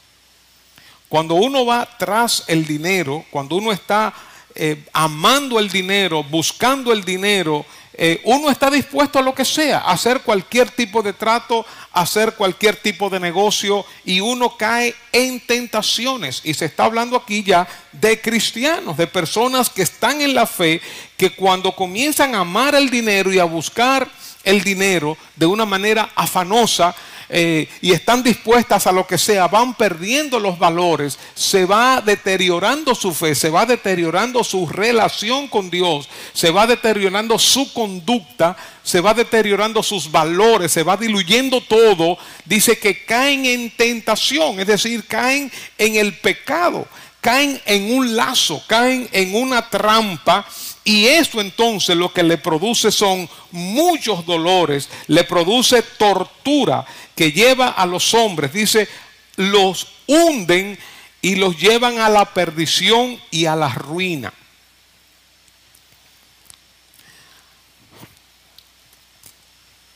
Cuando 1.08 1.36
uno 1.36 1.65
va 1.65 1.88
tras 2.00 2.44
el 2.48 2.65
dinero, 2.65 3.24
cuando 3.30 3.58
uno 3.58 3.72
está 3.72 4.12
eh, 4.56 4.84
amando 4.94 5.60
el 5.60 5.70
dinero, 5.70 6.24
buscando 6.24 6.92
el 6.92 7.03
dinero, 7.03 7.63
eh, 7.95 8.21
uno 8.23 8.50
está 8.50 8.71
dispuesto 8.71 9.19
a 9.19 9.21
lo 9.21 9.35
que 9.35 9.45
sea, 9.45 9.79
a 9.79 9.91
hacer 9.91 10.21
cualquier 10.21 10.71
tipo 10.71 11.03
de 11.03 11.13
trato, 11.13 11.65
a 11.91 12.01
hacer 12.01 12.33
cualquier 12.33 12.75
tipo 12.75 13.09
de 13.09 13.19
negocio 13.19 13.85
y 14.03 14.19
uno 14.19 14.57
cae 14.57 14.95
en 15.12 15.39
tentaciones. 15.39 16.41
Y 16.43 16.55
se 16.55 16.65
está 16.65 16.85
hablando 16.85 17.15
aquí 17.15 17.43
ya 17.43 17.67
de 17.91 18.19
cristianos, 18.19 18.97
de 18.97 19.05
personas 19.05 19.69
que 19.69 19.83
están 19.83 20.21
en 20.21 20.33
la 20.33 20.47
fe, 20.47 20.81
que 21.17 21.35
cuando 21.35 21.75
comienzan 21.75 22.33
a 22.33 22.39
amar 22.39 22.73
el 22.73 22.89
dinero 22.89 23.31
y 23.31 23.39
a 23.39 23.43
buscar 23.43 24.09
el 24.43 24.63
dinero 24.63 25.15
de 25.35 25.45
una 25.45 25.65
manera 25.65 26.09
afanosa, 26.15 26.95
eh, 27.30 27.68
y 27.82 27.92
están 27.92 28.24
dispuestas 28.24 28.88
a 28.88 28.92
lo 28.92 29.08
que 29.08 29.18
sea, 29.18 29.48
van 29.48 29.75
perdiendo 29.75 30.39
los 30.39 30.60
valores, 30.60 31.18
se 31.34 31.65
va 31.65 32.01
deteriorando 32.01 32.96
su 32.96 33.13
fe, 33.13 33.36
se 33.36 33.50
va 33.50 33.65
deteriorando 33.65 34.44
su 34.44 34.68
relación 34.68 35.48
con 35.48 35.70
Dios, 35.70 36.10
se 36.34 36.51
va 36.51 36.68
deteriorando 36.68 37.39
su 37.39 37.72
conducta, 37.74 38.56
se 38.84 39.00
va 39.01 39.13
deteriorando 39.13 39.82
sus 39.82 40.12
valores, 40.12 40.72
se 40.72 40.84
va 40.84 40.98
diluyendo 40.98 41.62
todo, 41.62 42.18
dice 42.46 42.77
que 42.77 43.06
caen 43.06 43.46
en 43.46 43.72
tentación, 43.72 44.60
es 44.60 44.68
decir, 44.68 45.06
caen 45.08 45.51
en 45.77 45.96
el 45.96 46.18
pecado, 46.18 46.88
caen 47.22 47.62
en 47.65 47.94
un 47.94 48.15
lazo, 48.15 48.62
caen 48.68 49.08
en 49.12 49.36
una 49.36 49.70
trampa 49.70 50.46
y 50.83 51.07
eso 51.07 51.39
entonces 51.39 51.95
lo 51.95 52.11
que 52.11 52.23
le 52.23 52.37
produce 52.37 52.91
son 52.91 53.29
muchos 53.51 54.25
dolores, 54.25 54.89
le 55.07 55.23
produce 55.23 55.81
tortura 55.81 56.85
que 57.15 57.31
lleva 57.31 57.69
a 57.69 57.85
los 57.85 58.13
hombres, 58.13 58.51
dice, 58.51 58.89
los 59.37 59.87
hunden 60.07 60.77
y 61.21 61.35
los 61.35 61.57
llevan 61.57 61.99
a 61.99 62.09
la 62.09 62.25
perdición 62.25 63.19
y 63.31 63.45
a 63.45 63.55
la 63.55 63.69
ruina. 63.69 64.33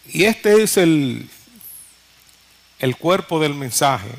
Y 0.06 0.24
este 0.24 0.64
es 0.64 0.78
el, 0.78 1.30
el 2.80 2.96
cuerpo 2.96 3.42
del 3.42 3.54
mensaje. 3.54 4.10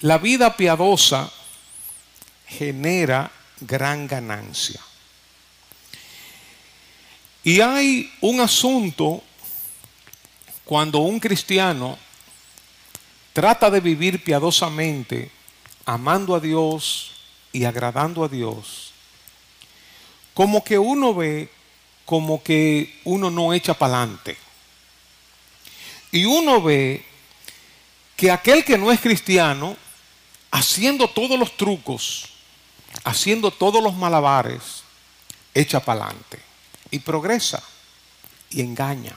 La 0.00 0.16
vida 0.16 0.56
piadosa 0.56 1.30
genera 2.46 3.30
gran 3.60 4.06
ganancia. 4.06 4.80
Y 7.42 7.60
hay 7.60 8.12
un 8.20 8.40
asunto 8.40 9.22
cuando 10.64 10.98
un 10.98 11.20
cristiano 11.20 11.96
trata 13.32 13.70
de 13.70 13.80
vivir 13.80 14.24
piadosamente, 14.24 15.30
amando 15.84 16.34
a 16.34 16.40
Dios 16.40 17.12
y 17.52 17.64
agradando 17.64 18.24
a 18.24 18.28
Dios, 18.28 18.92
como 20.34 20.64
que 20.64 20.78
uno 20.78 21.14
ve 21.14 21.50
como 22.06 22.42
que 22.42 23.00
uno 23.04 23.30
no 23.30 23.52
echa 23.52 23.74
para 23.74 24.02
adelante. 24.02 24.36
Y 26.12 26.24
uno 26.24 26.62
ve 26.62 27.04
que 28.16 28.30
aquel 28.30 28.64
que 28.64 28.78
no 28.78 28.90
es 28.90 29.00
cristiano, 29.00 29.76
haciendo 30.52 31.08
todos 31.08 31.38
los 31.38 31.56
trucos, 31.56 32.35
haciendo 33.04 33.50
todos 33.50 33.82
los 33.82 33.94
malabares, 33.94 34.82
echa 35.54 35.80
para 35.80 36.04
adelante 36.04 36.40
y 36.90 36.98
progresa 36.98 37.62
y 38.50 38.60
engaña. 38.60 39.16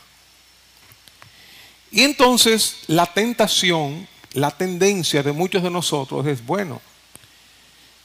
Y 1.91 2.01
entonces 2.03 2.77
la 2.87 3.05
tentación, 3.07 4.07
la 4.33 4.51
tendencia 4.51 5.23
de 5.23 5.31
muchos 5.31 5.63
de 5.63 5.71
nosotros 5.71 6.25
es, 6.27 6.45
bueno, 6.45 6.81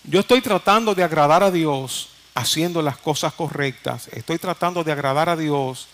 yo 0.04 0.20
estoy 0.20 0.40
tratando 0.40 0.94
de 0.94 1.02
agradar 1.02 1.42
a 1.42 1.50
Dios 1.50 2.08
haciendo 2.34 2.82
las 2.82 2.98
cosas 2.98 3.32
correctas, 3.32 4.08
estoy 4.08 4.38
tratando 4.38 4.84
de 4.84 4.92
agradar 4.92 5.28
a 5.28 5.36
Dios 5.36 5.86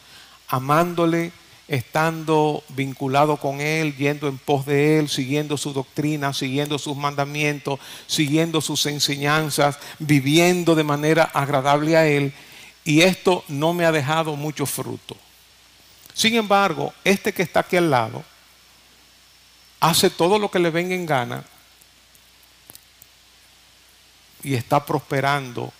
amándole, 0.49 1.33
estando 1.71 2.65
vinculado 2.71 3.37
con 3.37 3.61
Él, 3.61 3.97
yendo 3.97 4.27
en 4.27 4.39
pos 4.39 4.67
de 4.67 4.99
Él, 4.99 5.09
siguiendo 5.09 5.57
su 5.57 5.73
doctrina, 5.73 6.35
siguiendo 6.35 6.81
sus 6.81 6.97
mandamientos, 6.97 7.79
siguiendo 8.09 8.61
sus 8.61 8.85
enseñanzas, 8.87 9.79
viviendo 10.01 10.75
de 10.75 10.83
manera 10.83 11.23
agradable 11.23 11.97
a 11.97 12.09
Él. 12.09 12.35
Y 12.85 13.03
esto 13.03 13.45
no 13.47 13.73
me 13.73 13.87
ha 13.87 13.93
dejado 13.93 14.35
mucho 14.35 14.67
fruto. 14.67 15.17
Sin 16.13 16.35
embargo, 16.35 16.93
este 17.05 17.33
que 17.33 17.45
está 17.45 17.61
aquí 17.61 17.77
al 17.77 17.89
lado 17.89 18.25
hace 19.79 20.11
todo 20.11 20.41
lo 20.41 20.51
que 20.51 20.59
le 20.59 20.71
venga 20.71 20.95
en 20.97 21.07
gana 21.07 21.45
y 24.43 24.55
está 24.55 24.85
prosperando 24.85 25.73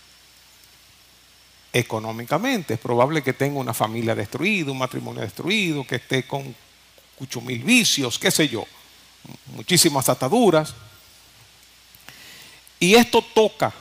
económicamente. 1.73 2.75
Es 2.75 2.79
probable 2.79 3.21
que 3.21 3.33
tenga 3.33 3.59
una 3.59 3.73
familia 3.73 4.15
destruida, 4.15 4.71
un 4.71 4.77
matrimonio 4.77 5.21
destruido, 5.21 5.85
que 5.85 5.95
esté 5.95 6.27
con 6.27 6.55
muchos 7.19 7.43
mil 7.43 7.63
vicios, 7.63 8.17
qué 8.17 8.31
sé 8.31 8.47
yo, 8.49 8.65
muchísimas 9.55 10.09
ataduras. 10.09 10.73
Y 12.79 12.95
esto 12.95 13.21
toca 13.21 13.73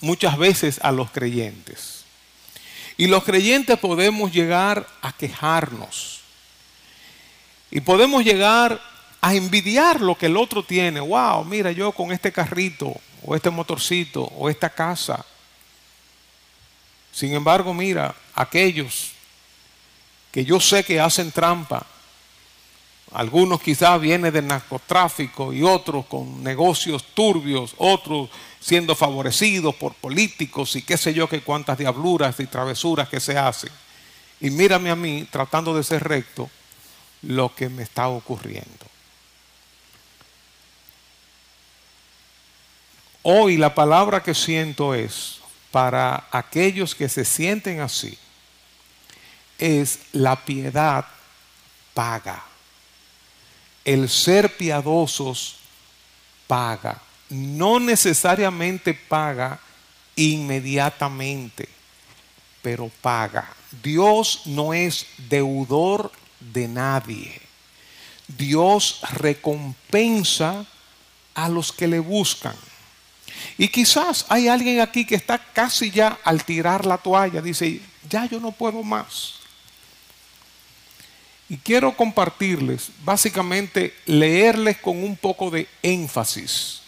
muchas 0.00 0.38
veces 0.38 0.78
a 0.82 0.92
los 0.92 1.10
creyentes. 1.10 2.04
Y 2.96 3.08
los 3.08 3.24
creyentes 3.24 3.78
podemos 3.78 4.32
llegar 4.32 4.86
a 5.02 5.12
quejarnos. 5.12 6.20
Y 7.70 7.80
podemos 7.80 8.22
llegar 8.22 8.80
a 9.20 9.34
envidiar 9.34 10.00
lo 10.00 10.16
que 10.16 10.26
el 10.26 10.36
otro 10.36 10.62
tiene. 10.62 11.00
Wow, 11.00 11.44
mira 11.44 11.72
yo 11.72 11.90
con 11.90 12.12
este 12.12 12.30
carrito, 12.30 12.94
o 13.24 13.34
este 13.34 13.50
motorcito, 13.50 14.22
o 14.22 14.48
esta 14.48 14.70
casa. 14.70 15.24
Sin 17.14 17.32
embargo, 17.32 17.72
mira, 17.72 18.12
aquellos 18.34 19.12
que 20.32 20.44
yo 20.44 20.58
sé 20.58 20.82
que 20.82 20.98
hacen 20.98 21.30
trampa, 21.30 21.86
algunos 23.12 23.62
quizás 23.62 24.00
vienen 24.00 24.32
del 24.32 24.48
narcotráfico 24.48 25.52
y 25.52 25.62
otros 25.62 26.06
con 26.06 26.42
negocios 26.42 27.04
turbios, 27.14 27.74
otros 27.78 28.30
siendo 28.58 28.96
favorecidos 28.96 29.76
por 29.76 29.94
políticos 29.94 30.74
y 30.74 30.82
qué 30.82 30.96
sé 30.96 31.14
yo 31.14 31.28
qué 31.28 31.40
cuántas 31.40 31.78
diabluras 31.78 32.40
y 32.40 32.46
travesuras 32.46 33.08
que 33.08 33.20
se 33.20 33.38
hacen. 33.38 33.70
Y 34.40 34.50
mírame 34.50 34.90
a 34.90 34.96
mí 34.96 35.28
tratando 35.30 35.76
de 35.76 35.84
ser 35.84 36.02
recto 36.02 36.50
lo 37.22 37.54
que 37.54 37.68
me 37.68 37.84
está 37.84 38.08
ocurriendo. 38.08 38.86
Hoy 43.22 43.56
la 43.56 43.72
palabra 43.72 44.20
que 44.20 44.34
siento 44.34 44.94
es, 44.94 45.43
para 45.74 46.28
aquellos 46.30 46.94
que 46.94 47.08
se 47.08 47.24
sienten 47.24 47.80
así 47.80 48.16
es 49.58 49.98
la 50.12 50.36
piedad 50.44 51.04
paga. 51.92 52.44
El 53.84 54.08
ser 54.08 54.56
piadosos 54.56 55.56
paga. 56.46 57.02
No 57.28 57.80
necesariamente 57.80 58.94
paga 58.94 59.58
inmediatamente, 60.14 61.68
pero 62.62 62.88
paga. 63.00 63.52
Dios 63.82 64.42
no 64.44 64.74
es 64.74 65.08
deudor 65.28 66.12
de 66.38 66.68
nadie. 66.68 67.40
Dios 68.28 69.00
recompensa 69.10 70.66
a 71.34 71.48
los 71.48 71.72
que 71.72 71.88
le 71.88 71.98
buscan. 71.98 72.54
Y 73.58 73.68
quizás 73.68 74.26
hay 74.28 74.48
alguien 74.48 74.80
aquí 74.80 75.04
que 75.04 75.14
está 75.14 75.38
casi 75.38 75.90
ya 75.90 76.18
al 76.24 76.44
tirar 76.44 76.86
la 76.86 76.98
toalla, 76.98 77.40
dice, 77.40 77.80
ya 78.08 78.26
yo 78.26 78.40
no 78.40 78.52
puedo 78.52 78.82
más. 78.82 79.34
Y 81.48 81.58
quiero 81.58 81.96
compartirles, 81.96 82.90
básicamente, 83.04 83.94
leerles 84.06 84.78
con 84.78 85.02
un 85.04 85.16
poco 85.16 85.50
de 85.50 85.68
énfasis 85.82 86.80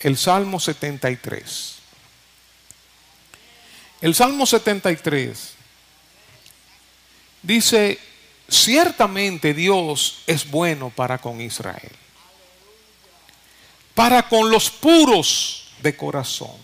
el 0.00 0.16
Salmo 0.16 0.60
73. 0.60 1.74
El 4.02 4.14
Salmo 4.14 4.46
73 4.46 5.54
dice, 7.42 7.98
ciertamente 8.48 9.52
Dios 9.54 10.22
es 10.26 10.48
bueno 10.50 10.90
para 10.90 11.18
con 11.18 11.40
Israel 11.40 12.05
para 13.96 14.28
con 14.28 14.50
los 14.50 14.68
puros 14.70 15.64
de 15.80 15.96
corazón. 15.96 16.54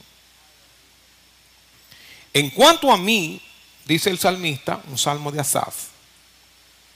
En 2.35 2.51
cuanto 2.51 2.93
a 2.93 2.99
mí, 2.99 3.41
dice 3.87 4.11
el 4.11 4.19
salmista, 4.19 4.83
un 4.89 4.99
salmo 4.99 5.33
de 5.33 5.41
Asaf, 5.41 5.87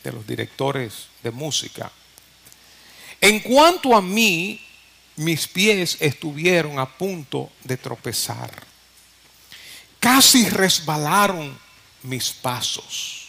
de 0.04 0.12
los 0.12 0.26
directores 0.26 1.06
de 1.22 1.30
música, 1.30 1.90
en 3.18 3.40
cuanto 3.40 3.96
a 3.96 4.02
mí, 4.02 4.62
mis 5.16 5.48
pies 5.48 5.96
estuvieron 6.00 6.78
a 6.78 6.86
punto 6.86 7.50
de 7.64 7.78
tropezar. 7.78 8.50
Casi 9.98 10.50
resbalaron 10.50 11.58
mis 12.02 12.30
pasos. 12.30 13.28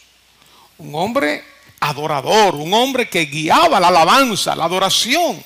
Un 0.77 0.93
hombre 0.93 1.45
adorador, 1.79 2.55
un 2.55 2.73
hombre 2.73 3.09
que 3.09 3.25
guiaba 3.25 3.79
la 3.79 3.87
alabanza, 3.87 4.57
la 4.57 4.65
adoración 4.65 5.41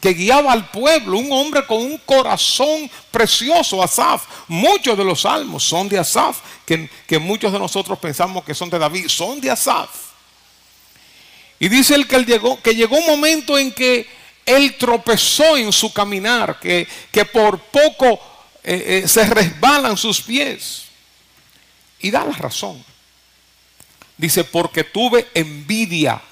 que 0.00 0.14
guiaba 0.14 0.52
al 0.52 0.70
pueblo, 0.70 1.18
un 1.18 1.30
hombre 1.30 1.66
con 1.66 1.78
un 1.78 1.98
corazón 1.98 2.90
precioso, 3.10 3.82
Asaf. 3.82 4.24
Muchos 4.48 4.96
de 4.96 5.04
los 5.04 5.20
salmos 5.20 5.62
son 5.62 5.88
de 5.88 5.98
Asaf, 5.98 6.38
que, 6.64 6.88
que, 7.06 7.18
muchos 7.18 7.52
de 7.52 7.58
nosotros 7.58 7.98
pensamos 7.98 8.42
que 8.44 8.54
son 8.54 8.70
de 8.70 8.78
David, 8.78 9.08
son 9.08 9.40
de 9.40 9.50
Asaf. 9.50 9.90
Y 11.58 11.68
dice 11.68 11.94
él 11.94 12.08
que, 12.08 12.24
llegó, 12.24 12.60
que 12.62 12.74
llegó 12.74 12.96
un 12.96 13.06
momento 13.06 13.58
en 13.58 13.72
que 13.72 14.08
él 14.46 14.76
tropezó 14.78 15.58
en 15.58 15.70
su 15.70 15.92
caminar, 15.92 16.58
que, 16.58 16.88
que 17.12 17.26
por 17.26 17.58
poco 17.58 18.18
eh, 18.64 19.02
eh, 19.04 19.08
se 19.08 19.24
resbalan 19.26 19.98
sus 19.98 20.22
pies. 20.22 20.84
Y 22.00 22.10
da 22.10 22.24
la 22.24 22.32
razón. 22.32 22.82
Dice, 24.16 24.44
porque 24.44 24.84
tuve 24.84 25.28
envidia 25.34 26.22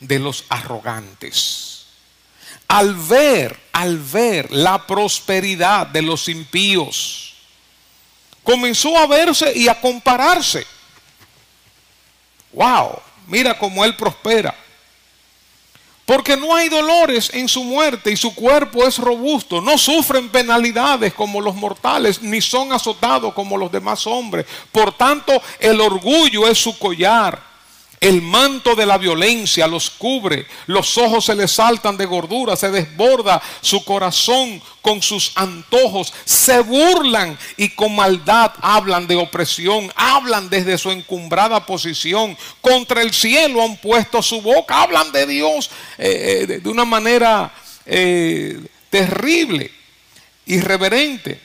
de 0.00 0.18
los 0.18 0.44
arrogantes 0.48 1.73
al 2.68 2.94
ver, 2.94 3.58
al 3.72 3.98
ver 3.98 4.50
la 4.50 4.86
prosperidad 4.86 5.86
de 5.86 6.02
los 6.02 6.28
impíos, 6.28 7.34
comenzó 8.42 8.96
a 8.98 9.06
verse 9.06 9.52
y 9.56 9.68
a 9.68 9.80
compararse. 9.80 10.66
Wow, 12.52 13.00
mira 13.26 13.58
cómo 13.58 13.84
él 13.84 13.96
prospera. 13.96 14.54
Porque 16.04 16.36
no 16.36 16.54
hay 16.54 16.68
dolores 16.68 17.30
en 17.32 17.48
su 17.48 17.64
muerte 17.64 18.10
y 18.10 18.16
su 18.16 18.34
cuerpo 18.34 18.86
es 18.86 18.98
robusto. 18.98 19.62
No 19.62 19.78
sufren 19.78 20.28
penalidades 20.28 21.14
como 21.14 21.40
los 21.40 21.54
mortales, 21.54 22.20
ni 22.20 22.42
son 22.42 22.72
azotados 22.72 23.32
como 23.32 23.56
los 23.56 23.72
demás 23.72 24.06
hombres. 24.06 24.44
Por 24.70 24.92
tanto, 24.92 25.40
el 25.58 25.80
orgullo 25.80 26.46
es 26.46 26.58
su 26.58 26.78
collar 26.78 27.53
El 28.04 28.20
manto 28.20 28.74
de 28.74 28.84
la 28.84 28.98
violencia 28.98 29.66
los 29.66 29.88
cubre, 29.88 30.46
los 30.66 30.98
ojos 30.98 31.24
se 31.24 31.34
les 31.34 31.52
saltan 31.52 31.96
de 31.96 32.04
gordura, 32.04 32.54
se 32.54 32.70
desborda 32.70 33.40
su 33.62 33.82
corazón 33.82 34.60
con 34.82 35.00
sus 35.00 35.32
antojos, 35.36 36.12
se 36.26 36.60
burlan 36.60 37.38
y 37.56 37.70
con 37.70 37.96
maldad 37.96 38.52
hablan 38.60 39.06
de 39.06 39.16
opresión, 39.16 39.90
hablan 39.96 40.50
desde 40.50 40.76
su 40.76 40.90
encumbrada 40.90 41.64
posición, 41.64 42.36
contra 42.60 43.00
el 43.00 43.14
cielo 43.14 43.62
han 43.62 43.78
puesto 43.78 44.20
su 44.20 44.42
boca, 44.42 44.82
hablan 44.82 45.10
de 45.10 45.26
Dios 45.26 45.70
eh, 45.96 46.40
eh, 46.46 46.60
de 46.60 46.68
una 46.68 46.84
manera 46.84 47.54
eh, 47.86 48.60
terrible, 48.90 49.70
irreverente 50.44 51.40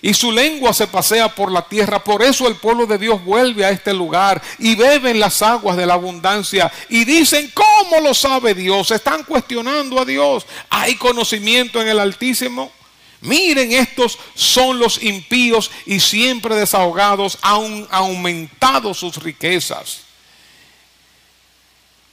y 0.00 0.14
su 0.14 0.30
lengua 0.30 0.72
se 0.72 0.86
pasea 0.86 1.34
por 1.34 1.50
la 1.50 1.62
tierra. 1.62 2.02
Por 2.02 2.22
eso 2.22 2.46
el 2.46 2.56
pueblo 2.56 2.86
de 2.86 2.98
Dios 2.98 3.24
vuelve 3.24 3.64
a 3.64 3.70
este 3.70 3.92
lugar 3.92 4.40
y 4.58 4.74
beben 4.74 5.18
las 5.18 5.42
aguas 5.42 5.76
de 5.76 5.86
la 5.86 5.94
abundancia 5.94 6.70
y 6.88 7.04
dicen, 7.04 7.50
¿cómo 7.54 8.00
lo 8.00 8.14
sabe 8.14 8.54
Dios? 8.54 8.90
Están 8.90 9.24
cuestionando 9.24 10.00
a 10.00 10.04
Dios. 10.04 10.46
¿Hay 10.70 10.94
conocimiento 10.96 11.82
en 11.82 11.88
el 11.88 11.98
Altísimo? 11.98 12.72
Miren, 13.20 13.72
estos 13.72 14.16
son 14.34 14.78
los 14.78 15.02
impíos 15.02 15.70
y 15.86 15.98
siempre 15.98 16.54
desahogados, 16.54 17.36
han 17.42 17.86
aumentado 17.90 18.94
sus 18.94 19.16
riquezas. 19.16 20.02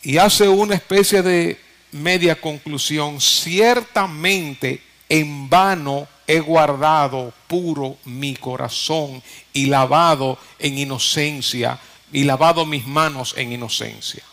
Y 0.01 0.17
hace 0.17 0.47
una 0.47 0.75
especie 0.75 1.21
de 1.21 1.59
media 1.91 2.39
conclusión. 2.39 3.21
Ciertamente 3.21 4.81
en 5.07 5.49
vano 5.49 6.07
he 6.27 6.39
guardado 6.39 7.33
puro 7.47 7.97
mi 8.05 8.35
corazón 8.35 9.21
y 9.53 9.67
lavado 9.67 10.37
en 10.59 10.77
inocencia 10.77 11.79
y 12.11 12.23
lavado 12.23 12.65
mis 12.65 12.85
manos 12.85 13.33
en 13.37 13.51
inocencia. 13.51 14.23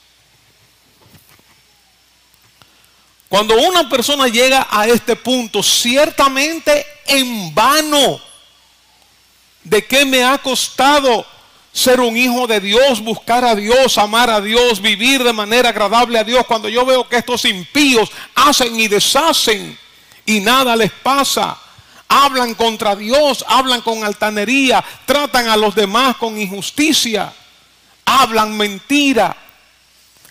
Cuando 3.29 3.57
una 3.57 3.89
persona 3.89 4.29
llega 4.29 4.69
a 4.71 4.87
este 4.87 5.17
punto, 5.17 5.63
ciertamente 5.63 6.85
en 7.07 7.55
vano, 7.55 8.21
¿de 9.65 9.87
qué 9.87 10.05
me 10.05 10.23
ha 10.23 10.37
costado 10.37 11.25
ser 11.73 12.01
un 12.01 12.15
hijo 12.15 12.47
de 12.47 12.61
Dios, 12.61 13.01
buscar 13.01 13.43
a 13.43 13.55
Dios, 13.55 13.97
amar 13.97 14.29
a 14.29 14.41
Dios, 14.41 14.83
vivir 14.83 15.25
de 15.25 15.33
manera 15.33 15.71
agradable 15.71 16.19
a 16.19 16.25
Dios? 16.25 16.45
Cuando 16.47 16.69
yo 16.69 16.85
veo 16.85 17.09
que 17.09 17.17
estos 17.17 17.47
impíos 17.47 18.11
hacen 18.35 18.79
y 18.79 18.87
deshacen 18.87 19.79
y 20.27 20.41
nada 20.41 20.77
les 20.77 20.93
pasa 20.93 21.59
hablan 22.13 22.55
contra 22.55 22.95
Dios, 22.95 23.43
hablan 23.49 23.81
con 23.81 24.05
altanería, 24.05 24.85
tratan 25.07 25.49
a 25.49 25.57
los 25.57 25.75
demás 25.75 26.17
con 26.17 26.39
injusticia, 26.39 27.33
hablan 28.05 28.55
mentira, 28.55 29.35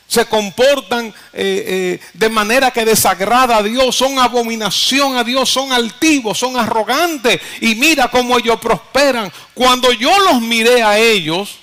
se 0.05 0.25
comportan 0.25 1.07
eh, 1.07 1.13
eh, 1.33 1.99
de 2.13 2.29
manera 2.29 2.69
que 2.69 2.85
desagrada 2.85 3.57
a 3.57 3.63
Dios, 3.63 3.95
son 3.95 4.19
abominación 4.19 5.17
a 5.17 5.23
Dios, 5.23 5.49
son 5.49 5.71
altivos, 5.71 6.37
son 6.37 6.55
arrogantes. 6.55 7.41
Y 7.61 7.73
mira 7.75 8.11
cómo 8.11 8.37
ellos 8.37 8.59
prosperan. 8.59 9.31
Cuando 9.53 9.91
yo 9.91 10.11
los 10.19 10.41
miré 10.41 10.83
a 10.83 10.99
ellos, 10.99 11.57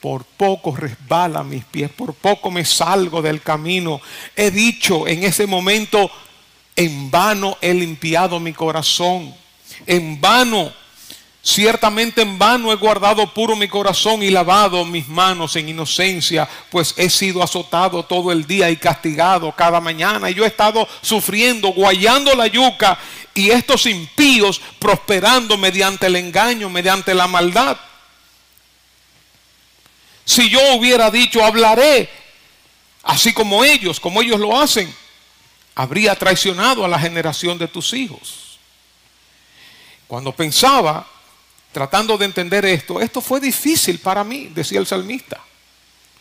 por 0.00 0.24
poco 0.24 0.76
resbala 0.76 1.42
mis 1.42 1.64
pies, 1.64 1.90
por 1.90 2.14
poco 2.14 2.50
me 2.50 2.64
salgo 2.64 3.22
del 3.22 3.40
camino. 3.42 4.00
He 4.36 4.50
dicho 4.50 5.08
en 5.08 5.24
ese 5.24 5.46
momento, 5.46 6.10
en 6.78 7.10
vano 7.10 7.58
he 7.60 7.74
limpiado 7.74 8.38
mi 8.38 8.52
corazón. 8.52 9.34
En 9.84 10.20
vano, 10.20 10.72
ciertamente 11.42 12.22
en 12.22 12.38
vano 12.38 12.72
he 12.72 12.76
guardado 12.76 13.34
puro 13.34 13.56
mi 13.56 13.66
corazón 13.66 14.22
y 14.22 14.30
lavado 14.30 14.84
mis 14.84 15.08
manos 15.08 15.56
en 15.56 15.68
inocencia, 15.68 16.48
pues 16.70 16.94
he 16.96 17.10
sido 17.10 17.42
azotado 17.42 18.04
todo 18.04 18.30
el 18.30 18.46
día 18.46 18.70
y 18.70 18.76
castigado 18.76 19.50
cada 19.56 19.80
mañana. 19.80 20.30
Y 20.30 20.34
yo 20.34 20.44
he 20.44 20.46
estado 20.46 20.86
sufriendo, 21.02 21.70
guayando 21.70 22.32
la 22.36 22.46
yuca 22.46 22.96
y 23.34 23.50
estos 23.50 23.84
impíos 23.86 24.60
prosperando 24.78 25.58
mediante 25.58 26.06
el 26.06 26.14
engaño, 26.14 26.70
mediante 26.70 27.12
la 27.12 27.26
maldad. 27.26 27.76
Si 30.24 30.48
yo 30.48 30.60
hubiera 30.76 31.10
dicho, 31.10 31.44
hablaré 31.44 32.08
así 33.02 33.32
como 33.32 33.64
ellos, 33.64 33.98
como 33.98 34.22
ellos 34.22 34.38
lo 34.38 34.56
hacen 34.56 34.94
habría 35.78 36.16
traicionado 36.16 36.84
a 36.84 36.88
la 36.88 36.98
generación 36.98 37.56
de 37.56 37.68
tus 37.68 37.92
hijos. 37.92 38.58
Cuando 40.08 40.32
pensaba, 40.32 41.06
tratando 41.70 42.18
de 42.18 42.24
entender 42.24 42.66
esto, 42.66 43.00
esto 43.00 43.20
fue 43.20 43.38
difícil 43.38 44.00
para 44.00 44.24
mí, 44.24 44.50
decía 44.52 44.80
el 44.80 44.88
salmista. 44.88 45.40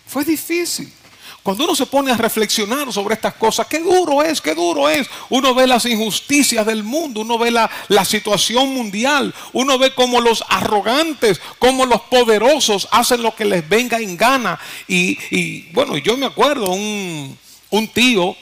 Fue 0.05 0.23
difícil. 0.23 0.93
Cuando 1.41 1.63
uno 1.63 1.73
se 1.73 1.87
pone 1.87 2.11
a 2.11 2.17
reflexionar 2.17 2.93
sobre 2.93 3.15
estas 3.15 3.33
cosas, 3.33 3.65
qué 3.65 3.79
duro 3.79 4.21
es, 4.21 4.41
qué 4.41 4.53
duro 4.53 4.87
es. 4.87 5.07
Uno 5.29 5.55
ve 5.55 5.65
las 5.65 5.85
injusticias 5.87 6.63
del 6.63 6.83
mundo, 6.83 7.21
uno 7.21 7.39
ve 7.39 7.49
la, 7.49 8.05
situación 8.05 8.75
mundial, 8.75 9.33
uno 9.53 9.79
ve 9.79 9.91
cómo 9.95 10.21
los 10.21 10.43
arrogantes, 10.49 11.41
cómo 11.57 11.87
los 11.87 12.01
poderosos 12.01 12.87
hacen 12.91 13.23
lo 13.23 13.33
que 13.33 13.45
les 13.45 13.67
venga 13.67 13.97
en 13.97 14.17
gana. 14.17 14.59
Y, 14.87 15.71
bueno, 15.71 15.97
yo 15.97 16.15
me 16.15 16.27
acuerdo 16.27 16.69
un, 16.69 17.35
un 17.71 17.87
tío 17.87 18.35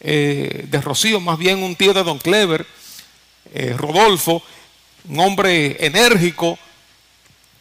eh, 0.00 0.66
de 0.68 0.80
Rocío, 0.80 1.18
más 1.18 1.38
bien 1.38 1.62
un 1.62 1.74
tío 1.74 1.92
de 1.92 2.04
Don 2.04 2.18
Clever, 2.18 2.64
eh, 3.52 3.74
Rodolfo, 3.76 4.42
un 5.08 5.18
hombre 5.18 5.76
enérgico, 5.84 6.56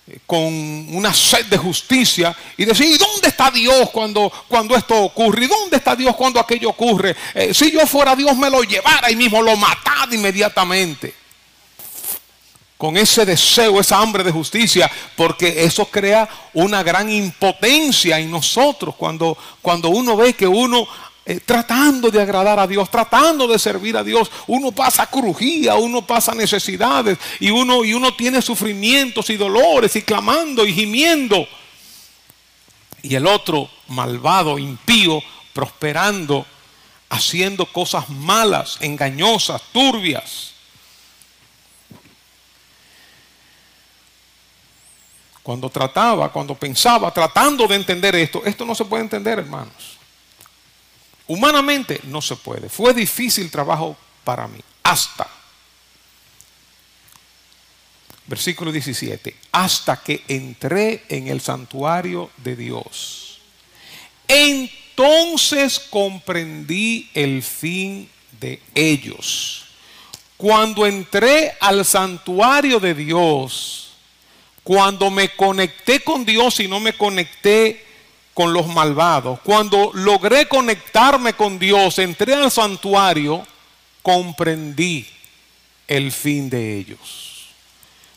eh, 0.05 0.19
con 0.27 0.43
una 0.43 1.13
sed 1.15 1.47
de 1.47 1.57
justicia, 1.57 2.35
y 2.55 2.65
decir, 2.65 2.85
¿y 2.85 2.97
dónde 2.97 3.29
está 3.29 3.49
Dios 3.49 3.89
cuando, 3.89 4.31
cuando 4.47 4.75
esto 4.75 4.95
ocurre? 5.01 5.45
¿Y 5.45 5.47
dónde 5.47 5.77
está 5.77 5.95
Dios 5.95 6.15
cuando 6.15 6.39
aquello 6.39 6.69
ocurre? 6.69 7.15
si 7.53 7.71
yo 7.71 7.87
fuera 7.87 8.15
Dios 8.15 8.37
me 8.37 8.51
lo 8.51 8.61
llevara 8.61 9.09
y 9.09 9.15
mismo 9.15 9.41
lo 9.41 9.55
matara 9.55 10.13
inmediatamente. 10.13 11.15
Con 12.77 12.95
ese 12.95 13.25
deseo, 13.25 13.79
esa 13.79 13.97
hambre 13.97 14.23
de 14.23 14.31
justicia, 14.31 14.91
porque 15.15 15.63
eso 15.63 15.85
crea 15.85 16.29
una 16.53 16.83
gran 16.83 17.11
impotencia 17.11 18.19
en 18.19 18.29
nosotros 18.29 18.93
cuando, 18.95 19.35
cuando 19.63 19.89
uno 19.89 20.15
ve 20.15 20.33
que 20.33 20.45
uno 20.45 20.87
eh, 21.29 21.41
tratando 21.41 22.09
de 22.09 22.21
agradar 22.21 22.57
a 22.57 22.65
Dios, 22.65 22.89
tratando 22.89 23.49
de 23.49 23.59
servir 23.59 23.97
a 23.97 24.03
Dios. 24.03 24.31
Uno 24.47 24.71
pasa 24.71 25.07
crujía, 25.07 25.75
uno 25.75 26.07
pasa 26.07 26.33
necesidades 26.33 27.17
y 27.41 27.51
uno, 27.51 27.83
y 27.83 27.93
uno 27.93 28.15
tiene 28.15 28.41
sufrimientos 28.41 29.29
y 29.29 29.35
dolores 29.35 29.93
y 29.97 30.03
clamando 30.03 30.65
y 30.65 30.71
gimiendo. 30.71 31.45
Y 33.01 33.13
el 33.13 33.27
otro, 33.27 33.69
malvado, 33.89 34.57
impío, 34.57 35.21
prosperando, 35.51 36.45
haciendo 37.09 37.65
cosas 37.65 38.07
malas, 38.07 38.77
engañosas, 38.79 39.61
turbias. 39.73 40.53
Cuando 45.43 45.69
trataba, 45.69 46.31
cuando 46.31 46.55
pensaba, 46.55 47.13
tratando 47.13 47.67
de 47.67 47.75
entender 47.75 48.15
esto, 48.15 48.43
esto 48.45 48.63
no 48.63 48.73
se 48.73 48.85
puede 48.85 49.03
entender, 49.03 49.39
hermanos. 49.39 49.96
Humanamente 51.27 51.99
no 52.03 52.21
se 52.21 52.35
puede. 52.35 52.69
Fue 52.69 52.93
difícil 52.93 53.51
trabajo 53.51 53.97
para 54.23 54.47
mí. 54.47 54.59
Hasta. 54.83 55.27
Versículo 58.25 58.71
17. 58.71 59.35
Hasta 59.51 60.01
que 60.01 60.23
entré 60.27 61.03
en 61.09 61.27
el 61.27 61.41
santuario 61.41 62.29
de 62.37 62.55
Dios. 62.55 63.39
Entonces 64.27 65.79
comprendí 65.79 67.09
el 67.13 67.43
fin 67.43 68.09
de 68.39 68.61
ellos. 68.75 69.65
Cuando 70.37 70.85
entré 70.85 71.55
al 71.59 71.83
santuario 71.83 72.79
de 72.79 72.93
Dios, 72.93 73.93
cuando 74.63 75.09
me 75.09 75.29
conecté 75.29 76.01
con 76.01 76.25
Dios 76.25 76.59
y 76.59 76.67
no 76.67 76.79
me 76.79 76.93
conecté 76.93 77.86
con 78.37 78.53
los 78.53 78.67
malvados. 78.67 79.39
Cuando 79.39 79.89
logré 79.95 80.47
conectarme 80.47 81.33
con 81.33 81.57
Dios, 81.57 81.97
entré 81.97 82.35
al 82.35 82.51
santuario, 82.51 83.43
comprendí 84.03 85.07
el 85.87 86.11
fin 86.11 86.47
de 86.47 86.77
ellos. 86.77 87.47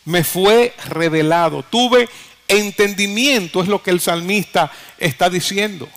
Me 0.05 0.23
fue 0.23 0.75
revelado, 0.89 1.63
tuve 1.63 2.07
entendimiento, 2.49 3.63
es 3.63 3.69
lo 3.69 3.83
que 3.83 3.93
el 3.93 3.99
salmista 4.03 4.71
está 4.99 5.31
diciendo. 5.31 5.89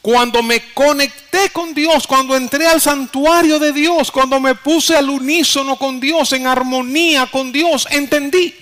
Cuando 0.00 0.40
me 0.40 0.72
conecté 0.72 1.50
con 1.50 1.74
Dios, 1.74 2.06
cuando 2.06 2.36
entré 2.36 2.68
al 2.68 2.80
santuario 2.80 3.58
de 3.58 3.72
Dios, 3.72 4.12
cuando 4.12 4.38
me 4.38 4.54
puse 4.54 4.96
al 4.96 5.10
unísono 5.10 5.76
con 5.76 5.98
Dios, 5.98 6.32
en 6.34 6.46
armonía 6.46 7.26
con 7.26 7.50
Dios, 7.50 7.88
entendí. 7.90 8.54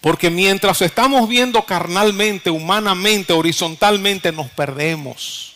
Porque 0.00 0.30
mientras 0.30 0.80
estamos 0.82 1.28
viendo 1.28 1.62
carnalmente, 1.62 2.50
humanamente, 2.50 3.32
horizontalmente, 3.32 4.30
nos 4.30 4.48
perdemos. 4.50 5.48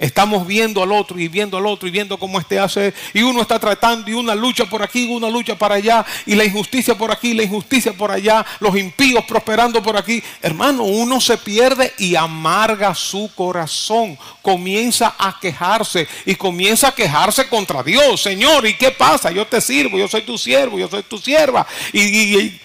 Estamos 0.00 0.46
viendo 0.46 0.82
al 0.82 0.92
otro 0.92 1.20
y 1.20 1.28
viendo 1.28 1.58
al 1.58 1.66
otro 1.66 1.86
y 1.86 1.90
viendo 1.90 2.18
cómo 2.18 2.40
este 2.40 2.58
hace. 2.58 2.94
Y 3.12 3.20
uno 3.20 3.42
está 3.42 3.58
tratando 3.58 4.10
y 4.10 4.14
una 4.14 4.34
lucha 4.34 4.64
por 4.64 4.82
aquí, 4.82 5.06
una 5.06 5.28
lucha 5.28 5.58
para 5.58 5.74
allá. 5.74 6.06
Y 6.24 6.34
la 6.36 6.44
injusticia 6.44 6.96
por 6.96 7.12
aquí, 7.12 7.34
la 7.34 7.42
injusticia 7.42 7.92
por 7.92 8.10
allá. 8.10 8.44
Los 8.60 8.74
impíos 8.78 9.22
prosperando 9.26 9.82
por 9.82 9.98
aquí. 9.98 10.22
Hermano, 10.40 10.84
uno 10.84 11.20
se 11.20 11.36
pierde 11.36 11.92
y 11.98 12.16
amarga 12.16 12.94
su 12.94 13.30
corazón. 13.34 14.18
Comienza 14.40 15.16
a 15.18 15.38
quejarse 15.38 16.08
y 16.24 16.34
comienza 16.34 16.88
a 16.88 16.94
quejarse 16.94 17.46
contra 17.46 17.82
Dios. 17.82 18.22
Señor, 18.22 18.66
¿y 18.66 18.78
qué 18.78 18.92
pasa? 18.92 19.30
Yo 19.30 19.46
te 19.46 19.60
sirvo, 19.60 19.98
yo 19.98 20.08
soy 20.08 20.22
tu 20.22 20.38
siervo, 20.38 20.78
yo 20.78 20.88
soy 20.88 21.02
tu 21.02 21.18
sierva. 21.18 21.66
¿Y, 21.92 22.00
y, 22.00 22.60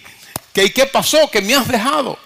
qué 0.73 0.85
pasó? 0.85 1.29
Que 1.29 1.41
me 1.41 1.53
has 1.55 1.67
dejado. 1.67 2.17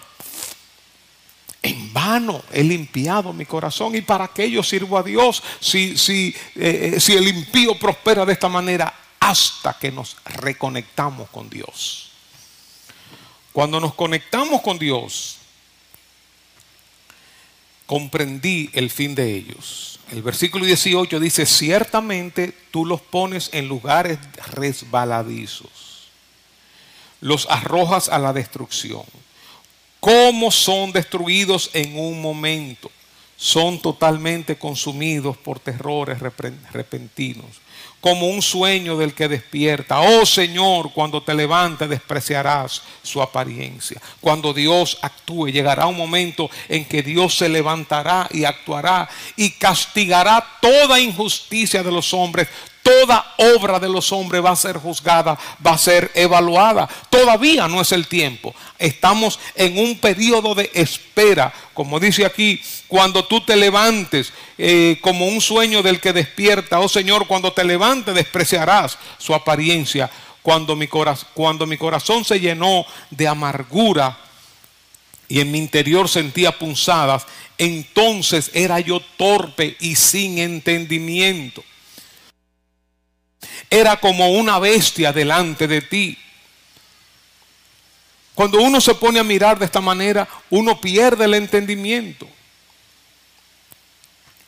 En 1.61 1.91
vano 1.91 2.43
he 2.51 2.63
limpiado 2.63 3.33
mi 3.33 3.45
corazón. 3.45 3.95
¿Y 3.95 4.01
para 4.01 4.27
qué 4.27 4.49
yo 4.49 4.63
sirvo 4.63 4.97
a 4.97 5.03
Dios 5.03 5.43
si, 5.59 5.97
si, 5.97 6.35
eh, 6.55 6.93
eh, 6.95 6.99
si 6.99 7.13
el 7.13 7.27
impío 7.27 7.77
prospera 7.77 8.25
de 8.25 8.33
esta 8.33 8.47
manera? 8.47 8.93
Hasta 9.19 9.77
que 9.77 9.91
nos 9.91 10.15
reconectamos 10.25 11.29
con 11.29 11.49
Dios. 11.49 12.11
Cuando 13.51 13.79
nos 13.79 13.93
conectamos 13.95 14.61
con 14.61 14.79
Dios, 14.79 15.39
comprendí 17.85 18.69
el 18.73 18.91
fin 18.91 19.15
de 19.15 19.33
ellos. 19.33 19.99
El 20.11 20.21
versículo 20.21 20.63
18 20.63 21.19
dice, 21.19 21.45
ciertamente 21.47 22.53
tú 22.69 22.85
los 22.85 23.01
pones 23.01 23.49
en 23.51 23.67
lugares 23.67 24.19
resbaladizos, 24.53 25.88
los 27.21 27.47
arrojas 27.49 28.09
a 28.09 28.19
la 28.19 28.33
destrucción 28.33 29.03
cómo 29.99 30.51
son 30.51 30.91
destruidos 30.91 31.69
en 31.73 31.97
un 31.97 32.21
momento. 32.21 32.91
Son 33.37 33.79
totalmente 33.79 34.57
consumidos 34.57 35.37
por 35.37 35.61
terrores 35.61 36.19
repentinos, 36.73 37.45
como 38.01 38.27
un 38.27 38.41
sueño 38.41 38.97
del 38.97 39.13
que 39.13 39.29
despierta. 39.29 40.01
Oh 40.01 40.25
Señor, 40.25 40.91
cuando 40.91 41.23
te 41.23 41.33
levantes 41.33 41.87
despreciarás 41.87 42.81
su 43.01 43.21
apariencia. 43.21 44.01
Cuando 44.19 44.53
Dios 44.53 44.97
actúe, 45.01 45.47
llegará 45.47 45.85
un 45.85 45.95
momento 45.95 46.49
en 46.67 46.83
que 46.83 47.01
Dios 47.01 47.37
se 47.37 47.47
levantará 47.47 48.27
y 48.29 48.43
actuará 48.43 49.07
y 49.37 49.51
castigará 49.51 50.45
toda 50.61 50.99
injusticia 50.99 51.81
de 51.81 51.93
los 51.93 52.13
hombres, 52.13 52.49
toda 52.83 53.35
obra 53.37 53.79
de 53.79 53.89
los 53.89 54.11
hombres 54.11 54.43
va 54.43 54.51
a 54.51 54.55
ser 54.55 54.77
juzgada, 54.77 55.37
va 55.65 55.71
a 55.71 55.77
ser 55.77 56.11
evaluada. 56.13 56.89
Todavía 57.09 57.67
no 57.67 57.81
es 57.81 57.91
el 57.91 58.07
tiempo. 58.07 58.53
Estamos 58.77 59.39
en 59.55 59.77
un 59.77 59.97
periodo 59.99 60.55
de 60.55 60.69
espera. 60.73 61.53
Como 61.73 61.99
dice 61.99 62.25
aquí, 62.25 62.61
cuando 62.87 63.25
tú 63.25 63.41
te 63.41 63.55
levantes 63.55 64.33
eh, 64.57 64.97
como 65.01 65.27
un 65.27 65.41
sueño 65.41 65.81
del 65.81 65.99
que 65.99 66.13
despierta, 66.13 66.79
oh 66.79 66.89
Señor, 66.89 67.27
cuando 67.27 67.53
te 67.53 67.63
levantes 67.63 68.15
despreciarás 68.15 68.97
su 69.17 69.33
apariencia. 69.33 70.09
Cuando 70.41 70.75
mi, 70.75 70.87
cuando 70.87 71.65
mi 71.65 71.77
corazón 71.77 72.23
se 72.23 72.39
llenó 72.39 72.85
de 73.11 73.27
amargura 73.27 74.17
y 75.27 75.41
en 75.41 75.51
mi 75.51 75.59
interior 75.59 76.09
sentía 76.09 76.57
punzadas, 76.57 77.27
entonces 77.57 78.49
era 78.53 78.79
yo 78.79 79.01
torpe 79.17 79.75
y 79.79 79.95
sin 79.95 80.39
entendimiento 80.39 81.63
era 83.69 83.97
como 83.97 84.29
una 84.31 84.59
bestia 84.59 85.13
delante 85.13 85.67
de 85.67 85.81
ti. 85.81 86.17
Cuando 88.33 88.61
uno 88.61 88.79
se 88.79 88.95
pone 88.95 89.19
a 89.19 89.23
mirar 89.23 89.59
de 89.59 89.65
esta 89.65 89.81
manera, 89.81 90.27
uno 90.49 90.79
pierde 90.79 91.25
el 91.25 91.33
entendimiento. 91.33 92.27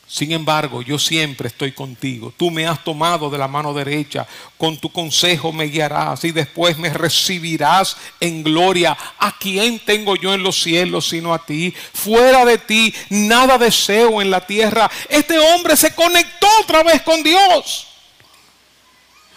Sin 0.08 0.34
embargo, 0.34 0.82
yo 0.82 1.00
siempre 1.00 1.48
estoy 1.48 1.72
contigo. 1.72 2.34
Tú 2.36 2.52
me 2.52 2.68
has 2.68 2.84
tomado 2.84 3.30
de 3.30 3.38
la 3.38 3.48
mano 3.48 3.74
derecha. 3.74 4.28
Con 4.58 4.78
tu 4.78 4.92
consejo 4.92 5.54
me 5.54 5.66
guiarás 5.66 6.26
y 6.26 6.34
después 6.34 6.78
me 6.78 6.90
recibirás 6.90 7.96
en 8.20 8.44
gloria. 8.44 8.98
¿A 9.20 9.38
quién 9.38 9.80
tengo 9.80 10.18
yo 10.18 10.34
en 10.34 10.44
los 10.44 10.62
cielos 10.62 11.08
sino 11.08 11.34
a 11.34 11.46
ti? 11.46 11.74
Fuera 11.94 12.44
de 12.44 12.58
ti, 12.58 12.94
nada 13.10 13.58
deseo 13.58 14.22
en 14.22 14.32
la 14.32 14.46
tierra. 14.46 14.92
Este 15.08 15.40
hombre 15.40 15.78
se 15.78 15.96
conectó 15.96 16.48
otra 16.62 16.84
vez 16.84 17.02
con 17.04 17.24
Dios. 17.24 17.91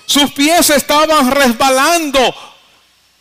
Sus 0.06 0.30
pies 0.32 0.70
estaban 0.70 1.30
resbalando, 1.30 2.34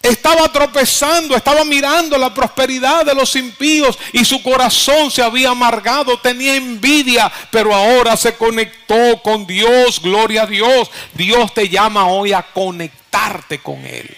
estaba 0.01 0.51
tropezando, 0.51 1.35
estaba 1.35 1.63
mirando 1.63 2.17
la 2.17 2.33
prosperidad 2.33 3.05
de 3.05 3.15
los 3.15 3.35
impíos 3.37 3.97
y 4.11 4.25
su 4.25 4.43
corazón 4.43 5.09
se 5.09 5.23
había 5.23 5.51
amargado, 5.51 6.19
tenía 6.19 6.55
envidia, 6.55 7.31
pero 7.49 7.73
ahora 7.73 8.17
se 8.17 8.35
conectó 8.35 9.21
con 9.23 9.47
Dios, 9.47 10.01
gloria 10.01 10.43
a 10.43 10.47
Dios. 10.47 10.91
Dios 11.13 11.53
te 11.53 11.69
llama 11.69 12.07
hoy 12.07 12.33
a 12.33 12.41
conectarte 12.41 13.59
con 13.59 13.85
Él. 13.85 14.17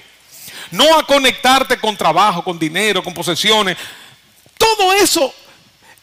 No 0.71 0.97
a 0.97 1.06
conectarte 1.06 1.78
con 1.78 1.95
trabajo, 1.95 2.43
con 2.43 2.58
dinero, 2.58 3.04
con 3.04 3.13
posesiones. 3.13 3.78
Todo 4.58 4.91
eso 4.93 5.34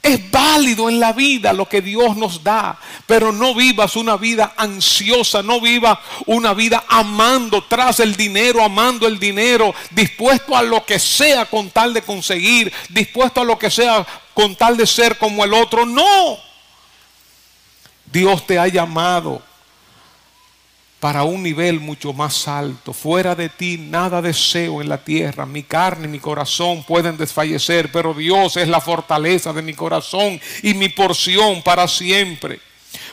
es 0.02 0.30
válido 0.32 0.88
en 0.88 0.98
la 0.98 1.12
vida 1.12 1.52
lo 1.52 1.68
que 1.68 1.80
Dios 1.80 2.16
nos 2.16 2.42
da, 2.42 2.76
pero 3.06 3.30
no 3.30 3.54
vivas 3.54 3.94
una 3.94 4.16
vida 4.16 4.52
ansiosa, 4.56 5.42
no 5.42 5.60
vivas 5.60 5.96
una 6.26 6.54
vida 6.54 6.84
amando 6.88 7.62
tras 7.62 8.00
el 8.00 8.16
dinero, 8.16 8.64
amando 8.64 9.06
el 9.06 9.20
dinero, 9.20 9.72
dispuesto 9.92 10.56
a 10.56 10.62
lo 10.62 10.84
que 10.84 10.98
sea 10.98 11.44
con 11.44 11.70
tal 11.70 11.94
de 11.94 12.02
conseguir, 12.02 12.72
dispuesto 12.88 13.42
a 13.42 13.44
lo 13.44 13.56
que 13.56 13.70
sea 13.70 14.04
con 14.34 14.56
tal 14.56 14.76
de 14.76 14.88
ser 14.88 15.18
como 15.18 15.44
el 15.44 15.54
otro. 15.54 15.86
No. 15.86 16.36
Dios 18.06 18.44
te 18.44 18.58
ha 18.58 18.66
llamado 18.66 19.40
para 21.02 21.24
un 21.24 21.42
nivel 21.42 21.80
mucho 21.80 22.12
más 22.12 22.46
alto. 22.46 22.92
Fuera 22.92 23.34
de 23.34 23.48
ti 23.48 23.76
nada 23.76 24.22
deseo 24.22 24.80
en 24.80 24.88
la 24.88 25.02
tierra. 25.02 25.44
Mi 25.44 25.64
carne 25.64 26.04
y 26.04 26.08
mi 26.08 26.20
corazón 26.20 26.84
pueden 26.84 27.16
desfallecer, 27.16 27.90
pero 27.90 28.14
Dios 28.14 28.56
es 28.56 28.68
la 28.68 28.80
fortaleza 28.80 29.52
de 29.52 29.62
mi 29.62 29.74
corazón 29.74 30.40
y 30.62 30.74
mi 30.74 30.90
porción 30.90 31.60
para 31.62 31.88
siempre. 31.88 32.60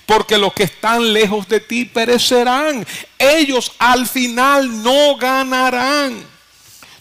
Porque 0.05 0.37
los 0.37 0.53
que 0.53 0.65
están 0.65 1.11
lejos 1.11 1.49
de 1.49 1.61
ti 1.61 1.85
perecerán. 1.85 2.85
Ellos 3.17 3.71
al 3.79 4.05
final 4.05 4.83
no 4.83 5.17
ganarán. 5.17 6.23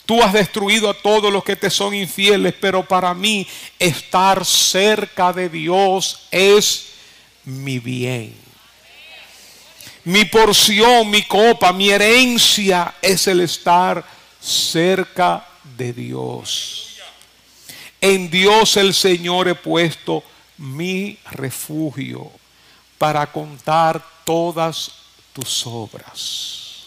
Tú 0.06 0.22
has 0.22 0.32
destruido 0.32 0.88
a 0.88 0.94
todos 0.94 1.30
los 1.30 1.44
que 1.44 1.56
te 1.56 1.68
son 1.68 1.92
infieles, 1.92 2.54
pero 2.58 2.82
para 2.82 3.12
mí 3.12 3.46
estar 3.78 4.42
cerca 4.42 5.34
de 5.34 5.50
Dios 5.50 6.28
es 6.30 6.94
mi 7.44 7.78
bien. 7.78 8.47
Mi 10.08 10.24
porción, 10.24 11.10
mi 11.10 11.24
copa, 11.24 11.70
mi 11.70 11.90
herencia 11.90 12.94
es 13.02 13.26
el 13.26 13.42
estar 13.42 14.02
cerca 14.40 15.46
de 15.76 15.92
Dios. 15.92 16.96
En 18.00 18.30
Dios 18.30 18.78
el 18.78 18.94
Señor 18.94 19.48
he 19.48 19.54
puesto 19.54 20.24
mi 20.56 21.18
refugio 21.32 22.32
para 22.96 23.30
contar 23.30 24.02
todas 24.24 24.92
tus 25.34 25.66
obras. 25.66 26.86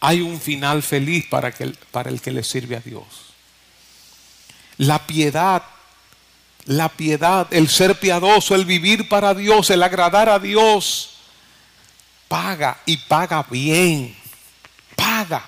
Hay 0.00 0.20
un 0.20 0.38
final 0.38 0.82
feliz 0.82 1.24
para, 1.30 1.50
para 1.92 2.10
el 2.10 2.20
que 2.20 2.30
le 2.30 2.44
sirve 2.44 2.76
a 2.76 2.80
Dios. 2.80 3.06
La 4.76 5.06
piedad 5.06 5.62
la 6.66 6.88
piedad, 6.88 7.46
el 7.50 7.68
ser 7.68 7.98
piadoso, 7.98 8.54
el 8.54 8.64
vivir 8.64 9.08
para 9.08 9.34
Dios, 9.34 9.70
el 9.70 9.82
agradar 9.82 10.28
a 10.28 10.38
Dios, 10.38 11.10
paga 12.28 12.78
y 12.84 12.96
paga 12.96 13.46
bien. 13.48 14.16
Paga. 14.94 15.46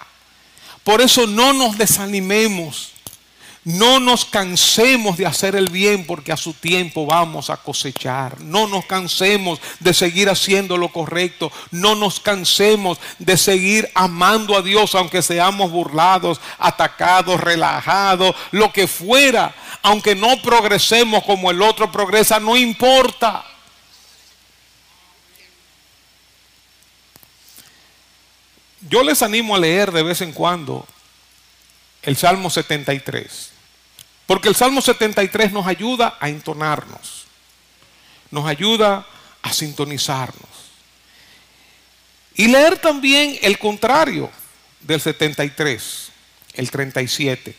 Por 0.84 1.00
eso 1.00 1.26
no 1.26 1.52
nos 1.52 1.76
desanimemos. 1.76 2.92
No 3.64 4.00
nos 4.00 4.24
cansemos 4.24 5.16
de 5.16 5.26
hacer 5.26 5.54
el 5.56 5.68
bien 5.68 6.06
porque 6.06 6.32
a 6.32 6.36
su 6.36 6.54
tiempo 6.54 7.06
vamos 7.06 7.50
a 7.50 7.56
cosechar. 7.56 8.40
No 8.40 8.66
nos 8.66 8.86
cansemos 8.86 9.60
de 9.80 9.92
seguir 9.92 10.30
haciendo 10.30 10.76
lo 10.76 10.88
correcto. 10.88 11.52
No 11.70 11.94
nos 11.94 12.20
cansemos 12.20 12.98
de 13.18 13.36
seguir 13.36 13.90
amando 13.94 14.56
a 14.56 14.62
Dios 14.62 14.94
aunque 14.94 15.22
seamos 15.22 15.70
burlados, 15.70 16.40
atacados, 16.58 17.40
relajados, 17.40 18.34
lo 18.52 18.72
que 18.72 18.86
fuera. 18.86 19.54
Aunque 19.82 20.14
no 20.14 20.40
progresemos 20.40 21.24
como 21.24 21.50
el 21.50 21.60
otro 21.60 21.92
progresa, 21.92 22.40
no 22.40 22.56
importa. 22.56 23.44
Yo 28.88 29.02
les 29.02 29.20
animo 29.22 29.56
a 29.56 29.58
leer 29.58 29.92
de 29.92 30.02
vez 30.02 30.20
en 30.20 30.32
cuando 30.32 30.86
el 32.08 32.16
Salmo 32.16 32.48
73. 32.48 33.50
Porque 34.26 34.48
el 34.48 34.56
Salmo 34.56 34.80
73 34.80 35.52
nos 35.52 35.66
ayuda 35.66 36.16
a 36.18 36.30
entonarnos, 36.30 37.26
nos 38.30 38.46
ayuda 38.46 39.06
a 39.42 39.52
sintonizarnos. 39.52 40.48
Y 42.34 42.48
leer 42.48 42.78
también 42.78 43.38
el 43.42 43.58
contrario 43.58 44.30
del 44.80 45.02
73, 45.02 46.10
el 46.54 46.70
37. 46.70 47.54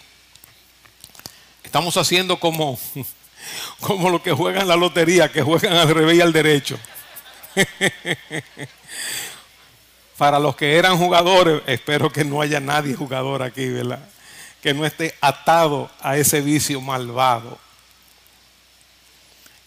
Estamos 1.63 1.95
haciendo 1.97 2.39
como, 2.39 2.79
Como 3.79 4.09
los 4.09 4.21
que 4.21 4.31
juegan 4.31 4.67
la 4.67 4.75
lotería, 4.75 5.31
que 5.31 5.43
juegan 5.43 5.73
al 5.73 5.93
revés 5.93 6.17
y 6.17 6.21
al 6.21 6.33
derecho. 6.33 6.79
Para 10.17 10.39
los 10.39 10.55
que 10.55 10.75
eran 10.75 10.97
jugadores, 10.97 11.61
espero 11.67 12.11
que 12.11 12.25
no 12.25 12.41
haya 12.41 12.59
nadie 12.59 12.95
jugador 12.95 13.43
aquí, 13.43 13.67
¿verdad? 13.69 14.09
Que 14.61 14.73
no 14.73 14.85
esté 14.85 15.15
atado 15.21 15.89
a 16.01 16.17
ese 16.17 16.41
vicio 16.41 16.81
malvado. 16.81 17.57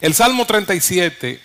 El 0.01 0.15
Salmo 0.15 0.45
37 0.47 1.41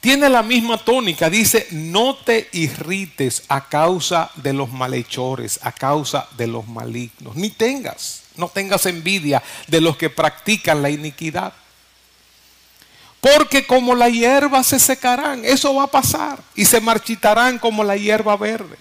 tiene 0.00 0.28
la 0.28 0.42
misma 0.42 0.76
tónica, 0.76 1.30
dice, 1.30 1.66
no 1.70 2.14
te 2.14 2.48
irrites 2.52 3.44
a 3.48 3.68
causa 3.68 4.30
de 4.34 4.52
los 4.52 4.70
malhechores, 4.70 5.58
a 5.62 5.72
causa 5.72 6.28
de 6.36 6.46
los 6.46 6.68
malignos, 6.68 7.36
ni 7.36 7.48
tengas, 7.48 8.24
no 8.36 8.48
tengas 8.48 8.84
envidia 8.84 9.42
de 9.66 9.80
los 9.80 9.96
que 9.96 10.10
practican 10.10 10.82
la 10.82 10.90
iniquidad 10.90 11.54
porque 13.24 13.66
como 13.66 13.94
la 13.94 14.10
hierba 14.10 14.62
se 14.62 14.78
secarán, 14.78 15.46
eso 15.46 15.74
va 15.74 15.84
a 15.84 15.90
pasar, 15.90 16.38
y 16.54 16.66
se 16.66 16.78
marchitarán 16.78 17.58
como 17.58 17.82
la 17.82 17.96
hierba 17.96 18.36
verde. 18.36 18.76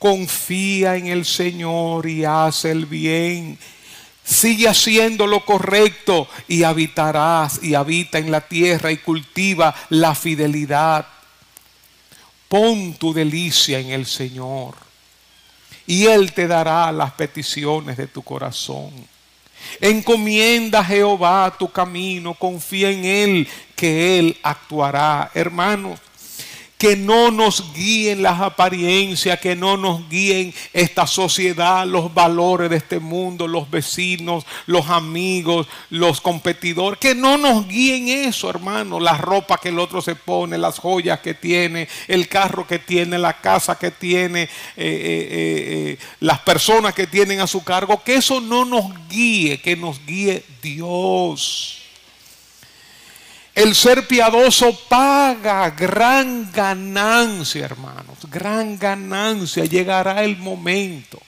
Confía 0.00 0.96
en 0.96 1.08
el 1.08 1.26
Señor 1.26 2.08
y 2.08 2.24
haz 2.24 2.64
el 2.64 2.86
bien. 2.86 3.58
Sigue 4.24 4.66
haciendo 4.66 5.26
lo 5.26 5.44
correcto 5.44 6.26
y 6.48 6.62
habitarás 6.62 7.62
y 7.62 7.74
habita 7.74 8.16
en 8.16 8.30
la 8.30 8.40
tierra 8.40 8.90
y 8.90 8.96
cultiva 8.96 9.74
la 9.90 10.14
fidelidad. 10.14 11.06
Pon 12.48 12.94
tu 12.94 13.12
delicia 13.12 13.78
en 13.78 13.90
el 13.90 14.06
Señor 14.06 14.74
y 15.86 16.06
Él 16.06 16.32
te 16.32 16.46
dará 16.46 16.90
las 16.92 17.12
peticiones 17.12 17.98
de 17.98 18.06
tu 18.06 18.22
corazón. 18.22 18.90
Encomienda 19.82 20.80
a 20.80 20.84
Jehová 20.84 21.54
tu 21.58 21.70
camino, 21.70 22.32
confía 22.32 22.90
en 22.90 23.04
Él, 23.04 23.48
que 23.76 24.18
Él 24.18 24.38
actuará. 24.42 25.30
Hermanos, 25.34 26.00
que 26.80 26.96
no 26.96 27.30
nos 27.30 27.74
guíen 27.74 28.22
las 28.22 28.40
apariencias, 28.40 29.38
que 29.38 29.54
no 29.54 29.76
nos 29.76 30.08
guíen 30.08 30.54
esta 30.72 31.06
sociedad, 31.06 31.86
los 31.86 32.14
valores 32.14 32.70
de 32.70 32.78
este 32.78 32.98
mundo, 32.98 33.46
los 33.46 33.70
vecinos, 33.70 34.46
los 34.64 34.88
amigos, 34.88 35.66
los 35.90 36.22
competidores, 36.22 36.98
que 36.98 37.14
no 37.14 37.36
nos 37.36 37.68
guíen 37.68 38.08
eso, 38.08 38.48
hermano, 38.48 38.98
la 38.98 39.18
ropa 39.18 39.58
que 39.58 39.68
el 39.68 39.78
otro 39.78 40.00
se 40.00 40.14
pone, 40.14 40.56
las 40.56 40.78
joyas 40.78 41.20
que 41.20 41.34
tiene, 41.34 41.86
el 42.08 42.28
carro 42.28 42.66
que 42.66 42.78
tiene, 42.78 43.18
la 43.18 43.42
casa 43.42 43.78
que 43.78 43.90
tiene, 43.90 44.44
eh, 44.44 44.48
eh, 44.78 45.28
eh, 45.28 45.98
las 46.20 46.38
personas 46.38 46.94
que 46.94 47.06
tienen 47.06 47.40
a 47.40 47.46
su 47.46 47.62
cargo, 47.62 48.02
que 48.02 48.14
eso 48.14 48.40
no 48.40 48.64
nos 48.64 48.86
guíe, 49.10 49.60
que 49.60 49.76
nos 49.76 50.00
guíe 50.06 50.42
Dios. 50.62 51.79
El 53.60 53.74
ser 53.74 54.06
piadoso 54.06 54.74
paga 54.88 55.68
gran 55.68 56.50
ganancia, 56.50 57.66
hermanos, 57.66 58.16
gran 58.30 58.78
ganancia. 58.78 59.66
Llegará 59.66 60.24
el 60.24 60.38
momento. 60.38 61.20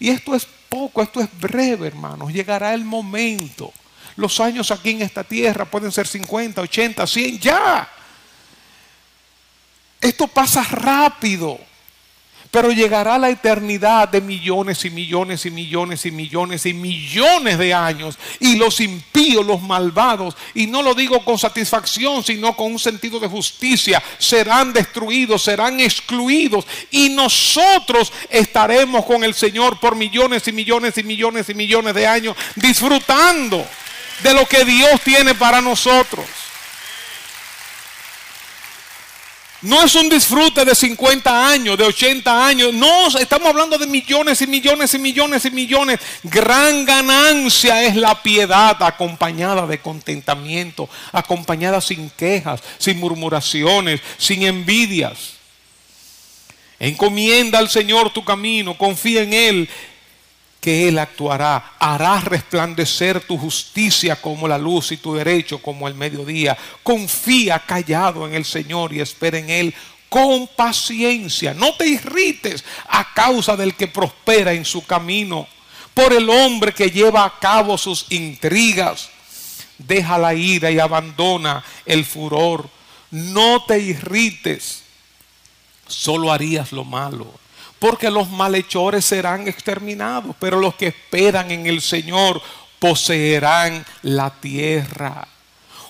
Y 0.00 0.08
esto 0.08 0.34
es 0.34 0.46
poco, 0.70 1.02
esto 1.02 1.20
es 1.20 1.28
breve, 1.38 1.86
hermanos. 1.86 2.32
Llegará 2.32 2.72
el 2.72 2.86
momento. 2.86 3.70
Los 4.16 4.40
años 4.40 4.70
aquí 4.70 4.92
en 4.92 5.02
esta 5.02 5.22
tierra 5.22 5.66
pueden 5.66 5.92
ser 5.92 6.06
50, 6.06 6.62
80, 6.62 7.06
100, 7.06 7.38
ya. 7.38 7.86
Esto 10.00 10.26
pasa 10.26 10.62
rápido. 10.62 11.58
Pero 12.50 12.72
llegará 12.72 13.18
la 13.18 13.28
eternidad 13.28 14.08
de 14.08 14.20
millones 14.20 14.84
y 14.84 14.90
millones 14.90 15.44
y 15.44 15.50
millones 15.50 16.06
y 16.06 16.10
millones 16.10 16.66
y 16.66 16.72
millones 16.72 17.58
de 17.58 17.74
años. 17.74 18.18
Y 18.40 18.56
los 18.56 18.80
impíos, 18.80 19.44
los 19.44 19.60
malvados, 19.60 20.34
y 20.54 20.66
no 20.66 20.82
lo 20.82 20.94
digo 20.94 21.24
con 21.24 21.38
satisfacción, 21.38 22.24
sino 22.24 22.56
con 22.56 22.72
un 22.72 22.78
sentido 22.78 23.20
de 23.20 23.28
justicia, 23.28 24.02
serán 24.18 24.72
destruidos, 24.72 25.42
serán 25.42 25.78
excluidos. 25.80 26.66
Y 26.90 27.10
nosotros 27.10 28.12
estaremos 28.30 29.04
con 29.04 29.24
el 29.24 29.34
Señor 29.34 29.78
por 29.78 29.94
millones 29.94 30.48
y 30.48 30.52
millones 30.52 30.96
y 30.96 31.02
millones 31.02 31.48
y 31.48 31.54
millones 31.54 31.94
de 31.94 32.06
años 32.06 32.36
disfrutando 32.56 33.66
de 34.22 34.34
lo 34.34 34.46
que 34.46 34.64
Dios 34.64 35.00
tiene 35.02 35.34
para 35.34 35.60
nosotros. 35.60 36.26
No 39.62 39.82
es 39.82 39.94
un 39.96 40.08
disfrute 40.08 40.64
de 40.64 40.74
50 40.74 41.48
años, 41.48 41.76
de 41.76 41.84
80 41.84 42.46
años. 42.46 42.72
No, 42.72 43.08
estamos 43.18 43.48
hablando 43.48 43.76
de 43.76 43.88
millones 43.88 44.40
y 44.40 44.46
millones 44.46 44.94
y 44.94 44.98
millones 44.98 45.44
y 45.44 45.50
millones. 45.50 45.98
Gran 46.22 46.84
ganancia 46.84 47.82
es 47.82 47.96
la 47.96 48.22
piedad 48.22 48.76
acompañada 48.80 49.66
de 49.66 49.80
contentamiento, 49.80 50.88
acompañada 51.10 51.80
sin 51.80 52.08
quejas, 52.10 52.62
sin 52.78 53.00
murmuraciones, 53.00 54.00
sin 54.16 54.44
envidias. 54.44 55.34
Encomienda 56.78 57.58
al 57.58 57.68
Señor 57.68 58.12
tu 58.12 58.24
camino, 58.24 58.78
confía 58.78 59.22
en 59.22 59.32
Él 59.32 59.68
que 60.60 60.88
Él 60.88 60.98
actuará, 60.98 61.74
hará 61.78 62.20
resplandecer 62.20 63.20
tu 63.20 63.38
justicia 63.38 64.16
como 64.16 64.48
la 64.48 64.58
luz 64.58 64.92
y 64.92 64.96
tu 64.96 65.14
derecho 65.14 65.62
como 65.62 65.86
el 65.86 65.94
mediodía. 65.94 66.56
Confía 66.82 67.60
callado 67.60 68.26
en 68.26 68.34
el 68.34 68.44
Señor 68.44 68.92
y 68.92 69.00
espera 69.00 69.38
en 69.38 69.50
Él 69.50 69.74
con 70.08 70.48
paciencia. 70.48 71.54
No 71.54 71.74
te 71.74 71.86
irrites 71.86 72.64
a 72.88 73.12
causa 73.14 73.56
del 73.56 73.74
que 73.74 73.86
prospera 73.88 74.52
en 74.52 74.64
su 74.64 74.84
camino, 74.84 75.46
por 75.94 76.12
el 76.12 76.28
hombre 76.30 76.72
que 76.72 76.90
lleva 76.90 77.24
a 77.24 77.38
cabo 77.38 77.76
sus 77.76 78.06
intrigas. 78.10 79.10
Deja 79.78 80.18
la 80.18 80.34
ira 80.34 80.70
y 80.70 80.78
abandona 80.78 81.64
el 81.84 82.04
furor. 82.04 82.68
No 83.10 83.64
te 83.64 83.78
irrites, 83.78 84.82
solo 85.86 86.32
harías 86.32 86.72
lo 86.72 86.84
malo 86.84 87.47
porque 87.78 88.10
los 88.10 88.28
malhechores 88.30 89.04
serán 89.04 89.46
exterminados, 89.48 90.34
pero 90.38 90.58
los 90.58 90.74
que 90.74 90.88
esperan 90.88 91.50
en 91.50 91.66
el 91.66 91.80
Señor 91.80 92.40
poseerán 92.78 93.84
la 94.02 94.30
tierra. 94.30 95.26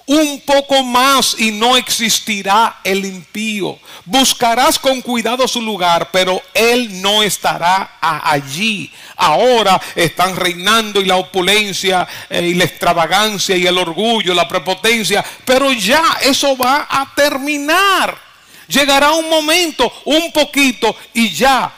Un 0.06 0.40
poco 0.40 0.82
más 0.82 1.36
y 1.38 1.50
no 1.50 1.76
existirá 1.76 2.80
el 2.82 3.04
impío. 3.04 3.78
Buscarás 4.06 4.78
con 4.78 5.02
cuidado 5.02 5.46
su 5.46 5.60
lugar, 5.60 6.08
pero 6.10 6.40
él 6.54 7.02
no 7.02 7.22
estará 7.22 7.98
allí. 8.00 8.90
Ahora 9.16 9.78
están 9.94 10.34
reinando 10.34 11.02
y 11.02 11.04
la 11.04 11.16
opulencia 11.16 12.08
eh, 12.30 12.40
y 12.42 12.54
la 12.54 12.64
extravagancia 12.64 13.54
y 13.54 13.66
el 13.66 13.76
orgullo, 13.76 14.32
la 14.32 14.48
prepotencia, 14.48 15.22
pero 15.44 15.72
ya 15.72 16.02
eso 16.22 16.56
va 16.56 16.86
a 16.88 17.12
terminar. 17.14 18.27
Llegará 18.68 19.12
un 19.12 19.28
momento, 19.28 19.90
un 20.04 20.30
poquito, 20.30 20.94
y 21.14 21.30
ya. 21.30 21.74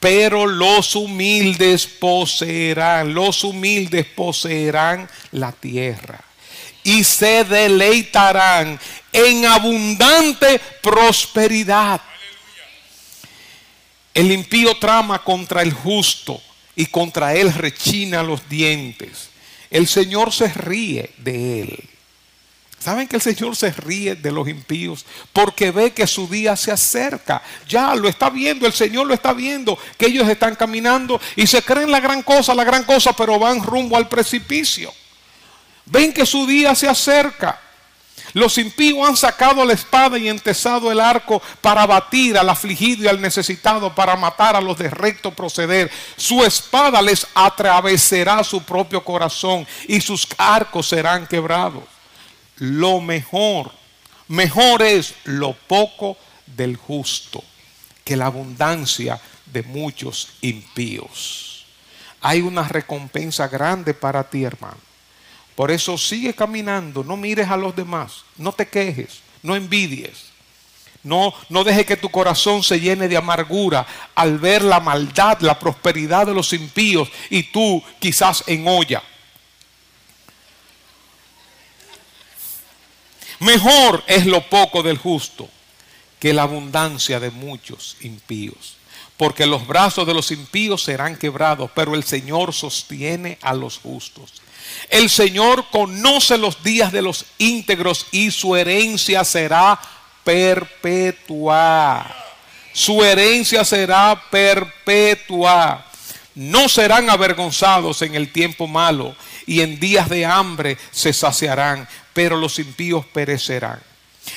Pero 0.00 0.46
los 0.46 0.94
humildes 0.96 1.86
poseerán, 1.86 3.14
los 3.14 3.42
humildes 3.44 4.04
poseerán 4.04 5.08
la 5.30 5.52
tierra. 5.52 6.20
Y 6.82 7.02
se 7.04 7.44
deleitarán 7.44 8.78
en 9.12 9.46
abundante 9.46 10.60
prosperidad. 10.82 12.00
El 14.12 14.30
impío 14.30 14.76
trama 14.76 15.24
contra 15.24 15.62
el 15.62 15.72
justo 15.72 16.42
y 16.76 16.86
contra 16.86 17.34
él 17.34 17.52
rechina 17.54 18.22
los 18.22 18.48
dientes. 18.48 19.30
El 19.70 19.86
Señor 19.86 20.32
se 20.32 20.48
ríe 20.48 21.10
de 21.16 21.62
él. 21.62 21.88
¿Saben 22.84 23.08
que 23.08 23.16
el 23.16 23.22
Señor 23.22 23.56
se 23.56 23.70
ríe 23.70 24.14
de 24.14 24.30
los 24.30 24.46
impíos? 24.46 25.06
Porque 25.32 25.70
ve 25.70 25.94
que 25.94 26.06
su 26.06 26.28
día 26.28 26.54
se 26.54 26.70
acerca. 26.70 27.40
Ya 27.66 27.94
lo 27.94 28.06
está 28.06 28.28
viendo, 28.28 28.66
el 28.66 28.74
Señor 28.74 29.06
lo 29.06 29.14
está 29.14 29.32
viendo, 29.32 29.78
que 29.96 30.04
ellos 30.04 30.28
están 30.28 30.54
caminando 30.54 31.18
y 31.34 31.46
se 31.46 31.62
creen 31.62 31.90
la 31.90 32.00
gran 32.00 32.22
cosa, 32.22 32.54
la 32.54 32.62
gran 32.62 32.84
cosa, 32.84 33.14
pero 33.14 33.38
van 33.38 33.62
rumbo 33.62 33.96
al 33.96 34.06
precipicio. 34.06 34.92
Ven 35.86 36.12
que 36.12 36.26
su 36.26 36.46
día 36.46 36.74
se 36.74 36.86
acerca. 36.86 37.58
Los 38.34 38.58
impíos 38.58 39.08
han 39.08 39.16
sacado 39.16 39.64
la 39.64 39.72
espada 39.72 40.18
y 40.18 40.28
entesado 40.28 40.92
el 40.92 41.00
arco 41.00 41.40
para 41.62 41.86
batir 41.86 42.36
al 42.36 42.50
afligido 42.50 43.04
y 43.04 43.08
al 43.08 43.18
necesitado, 43.18 43.94
para 43.94 44.14
matar 44.14 44.56
a 44.56 44.60
los 44.60 44.76
de 44.76 44.90
recto 44.90 45.30
proceder. 45.30 45.90
Su 46.18 46.44
espada 46.44 47.00
les 47.00 47.26
atravesará 47.34 48.44
su 48.44 48.62
propio 48.62 49.02
corazón 49.02 49.66
y 49.88 50.02
sus 50.02 50.28
arcos 50.36 50.86
serán 50.86 51.26
quebrados 51.26 51.93
lo 52.56 53.00
mejor. 53.00 53.72
Mejor 54.28 54.82
es 54.82 55.14
lo 55.24 55.52
poco 55.52 56.16
del 56.46 56.76
justo 56.76 57.42
que 58.04 58.16
la 58.16 58.26
abundancia 58.26 59.20
de 59.46 59.62
muchos 59.62 60.28
impíos. 60.40 61.66
Hay 62.20 62.40
una 62.40 62.66
recompensa 62.66 63.48
grande 63.48 63.94
para 63.94 64.28
ti, 64.28 64.44
hermano. 64.44 64.78
Por 65.54 65.70
eso 65.70 65.96
sigue 65.96 66.34
caminando, 66.34 67.04
no 67.04 67.16
mires 67.16 67.48
a 67.48 67.56
los 67.56 67.76
demás, 67.76 68.24
no 68.36 68.52
te 68.52 68.66
quejes, 68.66 69.20
no 69.42 69.54
envidies. 69.54 70.32
No, 71.04 71.34
no 71.50 71.64
deje 71.64 71.84
que 71.84 71.98
tu 71.98 72.08
corazón 72.08 72.62
se 72.62 72.80
llene 72.80 73.08
de 73.08 73.18
amargura 73.18 73.86
al 74.14 74.38
ver 74.38 74.62
la 74.62 74.80
maldad, 74.80 75.38
la 75.40 75.58
prosperidad 75.58 76.26
de 76.26 76.32
los 76.32 76.50
impíos 76.54 77.10
y 77.28 77.42
tú 77.42 77.82
quizás 77.98 78.42
en 78.46 78.66
olla. 78.66 79.02
Mejor 83.40 84.02
es 84.06 84.26
lo 84.26 84.42
poco 84.48 84.82
del 84.82 84.98
justo 84.98 85.48
que 86.18 86.32
la 86.32 86.42
abundancia 86.42 87.20
de 87.20 87.30
muchos 87.30 87.96
impíos. 88.00 88.76
Porque 89.16 89.46
los 89.46 89.66
brazos 89.66 90.06
de 90.06 90.14
los 90.14 90.30
impíos 90.30 90.82
serán 90.82 91.16
quebrados, 91.16 91.70
pero 91.74 91.94
el 91.94 92.02
Señor 92.02 92.52
sostiene 92.52 93.38
a 93.42 93.54
los 93.54 93.78
justos. 93.78 94.32
El 94.88 95.08
Señor 95.10 95.66
conoce 95.70 96.36
los 96.38 96.62
días 96.62 96.92
de 96.92 97.02
los 97.02 97.26
íntegros 97.38 98.06
y 98.10 98.30
su 98.30 98.56
herencia 98.56 99.22
será 99.24 99.78
perpetua. 100.24 102.06
Su 102.72 103.04
herencia 103.04 103.64
será 103.64 104.20
perpetua. 104.30 105.86
No 106.34 106.68
serán 106.68 107.08
avergonzados 107.08 108.02
en 108.02 108.16
el 108.16 108.32
tiempo 108.32 108.66
malo 108.66 109.14
y 109.46 109.60
en 109.60 109.78
días 109.78 110.08
de 110.08 110.24
hambre 110.24 110.76
se 110.90 111.12
saciarán, 111.12 111.86
pero 112.14 112.38
los 112.38 112.58
impíos 112.58 113.04
perecerán. 113.04 113.82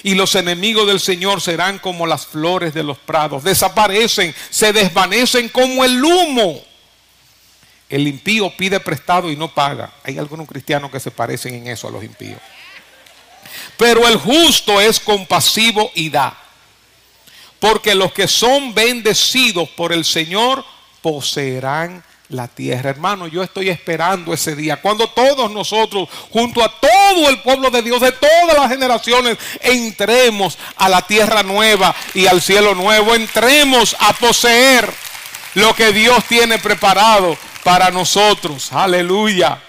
Y 0.03 0.15
los 0.15 0.35
enemigos 0.35 0.85
del 0.85 0.99
Señor 0.99 1.39
serán 1.39 1.79
como 1.79 2.05
las 2.05 2.25
flores 2.25 2.73
de 2.73 2.83
los 2.83 2.97
prados, 2.97 3.43
desaparecen, 3.43 4.35
se 4.49 4.73
desvanecen 4.73 5.47
como 5.47 5.85
el 5.85 6.03
humo. 6.03 6.61
El 7.87 8.05
impío 8.05 8.51
pide 8.57 8.81
prestado 8.81 9.31
y 9.31 9.37
no 9.37 9.53
paga. 9.53 9.93
Hay 10.03 10.17
algunos 10.17 10.45
cristianos 10.45 10.91
que 10.91 10.99
se 10.99 11.11
parecen 11.11 11.53
en 11.53 11.67
eso 11.67 11.87
a 11.87 11.91
los 11.91 12.03
impíos. 12.03 12.41
Pero 13.77 14.05
el 14.07 14.17
justo 14.17 14.81
es 14.81 14.99
compasivo 14.99 15.89
y 15.95 16.09
da. 16.09 16.37
Porque 17.59 17.95
los 17.95 18.11
que 18.11 18.27
son 18.27 18.73
bendecidos 18.73 19.69
por 19.69 19.93
el 19.93 20.03
Señor 20.03 20.65
poseerán 21.01 22.03
la 22.29 22.47
tierra. 22.47 22.89
Hermano, 22.89 23.27
yo 23.27 23.43
estoy 23.43 23.69
esperando 23.69 24.33
ese 24.33 24.55
día, 24.55 24.81
cuando 24.81 25.07
todos 25.07 25.51
nosotros, 25.51 26.09
junto 26.31 26.63
a 26.63 26.71
todo 26.79 27.29
el 27.29 27.39
pueblo 27.41 27.69
de 27.69 27.81
Dios, 27.81 28.01
de 28.01 28.11
todas 28.11 28.57
las 28.57 28.69
generaciones, 28.69 29.37
entremos 29.61 30.57
a 30.75 30.89
la 30.89 31.01
tierra 31.01 31.43
nueva 31.43 31.95
y 32.13 32.27
al 32.27 32.41
cielo 32.41 32.75
nuevo, 32.75 33.15
entremos 33.15 33.95
a 33.99 34.13
poseer 34.13 34.91
lo 35.55 35.73
que 35.75 35.91
Dios 35.91 36.23
tiene 36.25 36.59
preparado 36.59 37.37
para 37.63 37.91
nosotros. 37.91 38.71
Aleluya 38.71 39.61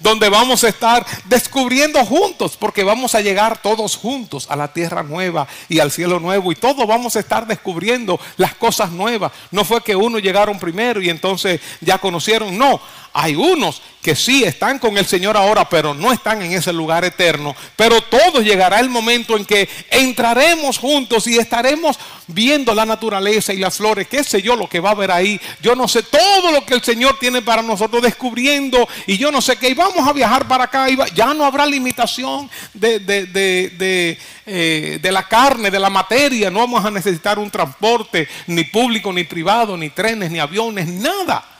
donde 0.00 0.28
vamos 0.28 0.64
a 0.64 0.68
estar 0.68 1.04
descubriendo 1.24 2.04
juntos, 2.04 2.56
porque 2.56 2.84
vamos 2.84 3.14
a 3.14 3.20
llegar 3.20 3.60
todos 3.60 3.96
juntos 3.96 4.46
a 4.50 4.56
la 4.56 4.72
tierra 4.72 5.02
nueva 5.02 5.46
y 5.68 5.80
al 5.80 5.90
cielo 5.90 6.20
nuevo, 6.20 6.52
y 6.52 6.56
todos 6.56 6.86
vamos 6.86 7.16
a 7.16 7.20
estar 7.20 7.46
descubriendo 7.46 8.20
las 8.36 8.54
cosas 8.54 8.90
nuevas. 8.90 9.32
No 9.50 9.64
fue 9.64 9.82
que 9.82 9.96
uno 9.96 10.18
llegaron 10.18 10.58
primero 10.58 11.00
y 11.00 11.10
entonces 11.10 11.60
ya 11.80 11.98
conocieron, 11.98 12.56
no, 12.56 12.80
hay 13.16 13.36
unos 13.36 13.80
que 14.02 14.16
sí 14.16 14.42
están 14.42 14.80
con 14.80 14.98
el 14.98 15.06
Señor 15.06 15.36
ahora, 15.36 15.68
pero 15.68 15.94
no 15.94 16.12
están 16.12 16.42
en 16.42 16.52
ese 16.52 16.72
lugar 16.72 17.04
eterno. 17.04 17.54
Pero 17.76 18.02
todos 18.02 18.44
llegará 18.44 18.80
el 18.80 18.90
momento 18.90 19.36
en 19.36 19.46
que 19.46 19.68
entraremos 19.88 20.78
juntos 20.78 21.26
y 21.28 21.38
estaremos 21.38 21.96
viendo 22.26 22.74
la 22.74 22.84
naturaleza 22.84 23.54
y 23.54 23.58
las 23.58 23.76
flores, 23.76 24.08
qué 24.08 24.24
sé 24.24 24.42
yo 24.42 24.56
lo 24.56 24.68
que 24.68 24.80
va 24.80 24.90
a 24.90 24.92
haber 24.92 25.12
ahí. 25.12 25.40
Yo 25.62 25.76
no 25.76 25.86
sé 25.86 26.02
todo 26.02 26.50
lo 26.50 26.66
que 26.66 26.74
el 26.74 26.82
Señor 26.82 27.16
tiene 27.20 27.40
para 27.40 27.62
nosotros 27.62 28.02
descubriendo 28.02 28.86
y 29.06 29.16
yo 29.16 29.30
no 29.30 29.40
sé 29.40 29.56
qué. 29.56 29.68
Y 29.68 29.74
vamos 29.74 30.06
a 30.06 30.12
viajar 30.12 30.48
para 30.48 30.64
acá. 30.64 30.86
Ya 31.14 31.32
no 31.32 31.44
habrá 31.44 31.64
limitación 31.64 32.50
de, 32.74 32.98
de, 32.98 34.18
eh, 34.44 34.98
de 35.00 35.12
la 35.12 35.28
carne, 35.28 35.70
de 35.70 35.78
la 35.78 35.88
materia. 35.88 36.50
No 36.50 36.58
vamos 36.58 36.84
a 36.84 36.90
necesitar 36.90 37.38
un 37.38 37.50
transporte 37.50 38.28
ni 38.48 38.64
público, 38.64 39.12
ni 39.12 39.22
privado, 39.22 39.76
ni 39.76 39.90
trenes, 39.90 40.32
ni 40.32 40.40
aviones, 40.40 40.88
nada. 40.88 41.53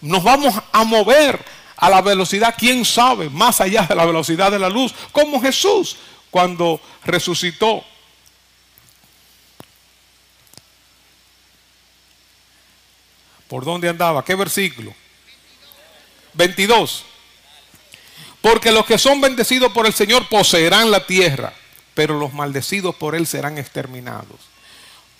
Nos 0.00 0.22
vamos 0.22 0.54
a 0.72 0.84
mover 0.84 1.44
a 1.76 1.88
la 1.88 2.02
velocidad, 2.02 2.54
quién 2.56 2.84
sabe, 2.84 3.30
más 3.30 3.60
allá 3.60 3.82
de 3.82 3.94
la 3.94 4.04
velocidad 4.04 4.50
de 4.50 4.58
la 4.58 4.68
luz, 4.68 4.94
como 5.12 5.40
Jesús 5.40 5.96
cuando 6.30 6.80
resucitó. 7.04 7.84
¿Por 13.48 13.64
dónde 13.64 13.88
andaba? 13.88 14.24
¿Qué 14.24 14.34
versículo? 14.34 14.94
22. 16.34 17.04
Porque 18.40 18.70
los 18.70 18.86
que 18.86 18.96
son 18.96 19.20
bendecidos 19.20 19.72
por 19.72 19.86
el 19.86 19.92
Señor 19.92 20.28
poseerán 20.28 20.90
la 20.90 21.04
tierra, 21.06 21.52
pero 21.94 22.18
los 22.18 22.32
maldecidos 22.32 22.94
por 22.94 23.14
Él 23.14 23.26
serán 23.26 23.58
exterminados. 23.58 24.38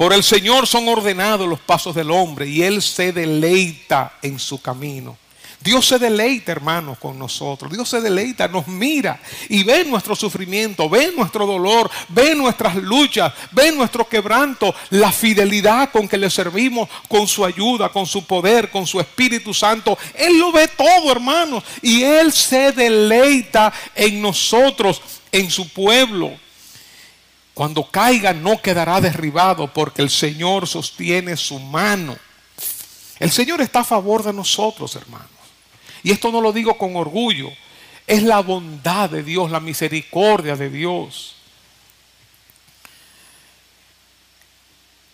Por 0.01 0.15
el 0.15 0.23
Señor 0.23 0.67
son 0.67 0.89
ordenados 0.89 1.47
los 1.47 1.61
pasos 1.61 1.95
del 1.95 2.11
hombre 2.11 2.49
y 2.49 2.63
Él 2.63 2.81
se 2.81 3.13
deleita 3.13 4.15
en 4.23 4.39
su 4.39 4.59
camino. 4.63 5.19
Dios 5.63 5.89
se 5.89 5.99
deleita, 5.99 6.53
hermanos, 6.53 6.97
con 6.97 7.19
nosotros. 7.19 7.71
Dios 7.71 7.87
se 7.87 8.01
deleita, 8.01 8.49
nos 8.49 8.67
mira 8.67 9.21
y 9.51 9.63
ve 9.63 9.85
nuestro 9.85 10.17
sufrimiento, 10.17 10.89
ve 10.89 11.13
nuestro 11.15 11.45
dolor, 11.45 11.91
ve 12.09 12.35
nuestras 12.35 12.77
luchas, 12.77 13.31
ve 13.53 13.73
nuestro 13.73 14.09
quebranto, 14.09 14.75
la 14.89 15.13
fidelidad 15.13 15.91
con 15.91 16.09
que 16.09 16.17
le 16.17 16.31
servimos, 16.31 16.89
con 17.07 17.29
su 17.29 17.45
ayuda, 17.45 17.91
con 17.91 18.07
su 18.07 18.25
poder, 18.25 18.71
con 18.71 18.87
su 18.87 19.01
Espíritu 19.01 19.53
Santo. 19.53 19.99
Él 20.15 20.39
lo 20.39 20.51
ve 20.51 20.67
todo, 20.69 21.13
hermanos, 21.13 21.63
y 21.83 22.05
Él 22.05 22.33
se 22.33 22.73
deleita 22.73 23.71
en 23.95 24.23
nosotros, 24.23 25.03
en 25.31 25.51
su 25.51 25.69
pueblo. 25.69 26.33
Cuando 27.55 27.85
caiga 27.91 28.33
no 28.33 28.61
quedará 28.61 29.01
derribado 29.01 29.73
porque 29.73 30.03
el 30.03 30.11
Señor 30.11 30.67
sostiene 30.67 31.37
su 31.37 31.59
mano. 31.59 32.17
El 33.19 33.31
Señor 33.31 33.61
está 33.61 33.81
a 33.81 33.85
favor 33.85 34.23
de 34.23 34.33
nosotros, 34.33 34.97
hermanos. 34.97 35.29
Y 36.03 36.11
esto 36.11 36.33
no 36.33 36.41
lo 36.41 36.53
digo 36.53 36.79
con 36.79 36.97
orgullo. 36.97 37.51
Es 38.07 38.23
la 38.23 38.41
bondad 38.41 39.11
de 39.11 39.23
Dios, 39.23 39.51
la 39.51 39.61
misericordia 39.61 40.57
de 40.57 40.71
Dios. 40.71 41.37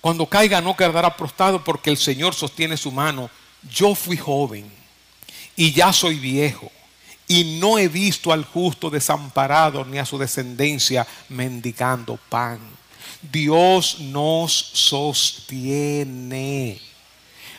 Cuando 0.01 0.26
caiga 0.26 0.61
no 0.61 0.76
quedará 0.76 1.16
prostrado 1.16 1.64
porque 1.64 1.91
el 1.91 1.97
Señor 1.97 2.34
sostiene 2.34 2.76
su 2.76 2.93
mano. 2.93 3.28
Yo 3.68 3.95
fui 3.95 4.16
joven 4.16 4.70
y 5.57 5.72
ya 5.72 5.93
soy 5.93 6.16
viejo 6.20 6.70
y 7.29 7.59
no 7.61 7.79
he 7.79 7.89
visto 7.89 8.33
al 8.33 8.45
justo 8.45 8.91
desamparado 8.91 9.85
ni 9.85 9.99
a 9.99 10.07
su 10.07 10.18
descendencia 10.18 11.07
mendigando 11.29 12.18
pan. 12.29 12.59
Dios 13.20 13.99
nos 14.01 14.53
sostiene. 14.53 16.81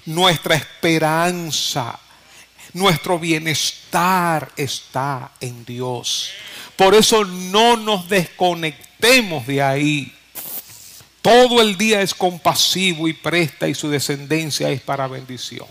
Nuestra 0.06 0.56
esperanza, 0.56 2.00
nuestro 2.74 3.20
bienestar 3.20 4.52
está 4.56 5.32
en 5.42 5.66
Dios. 5.66 6.30
Por 6.78 6.96
eso 6.96 7.26
no 7.26 7.76
nos 7.76 8.08
desconectemos 8.08 9.46
de 9.46 9.62
ahí. 9.62 10.14
Todo 11.22 11.62
el 11.62 11.78
día 11.78 12.02
es 12.02 12.14
compasivo 12.14 13.10
y 13.10 13.14
presta 13.14 13.68
y 13.68 13.76
su 13.76 13.90
descendencia 13.90 14.70
es 14.70 14.80
para 14.80 15.08
bendición. 15.08 15.68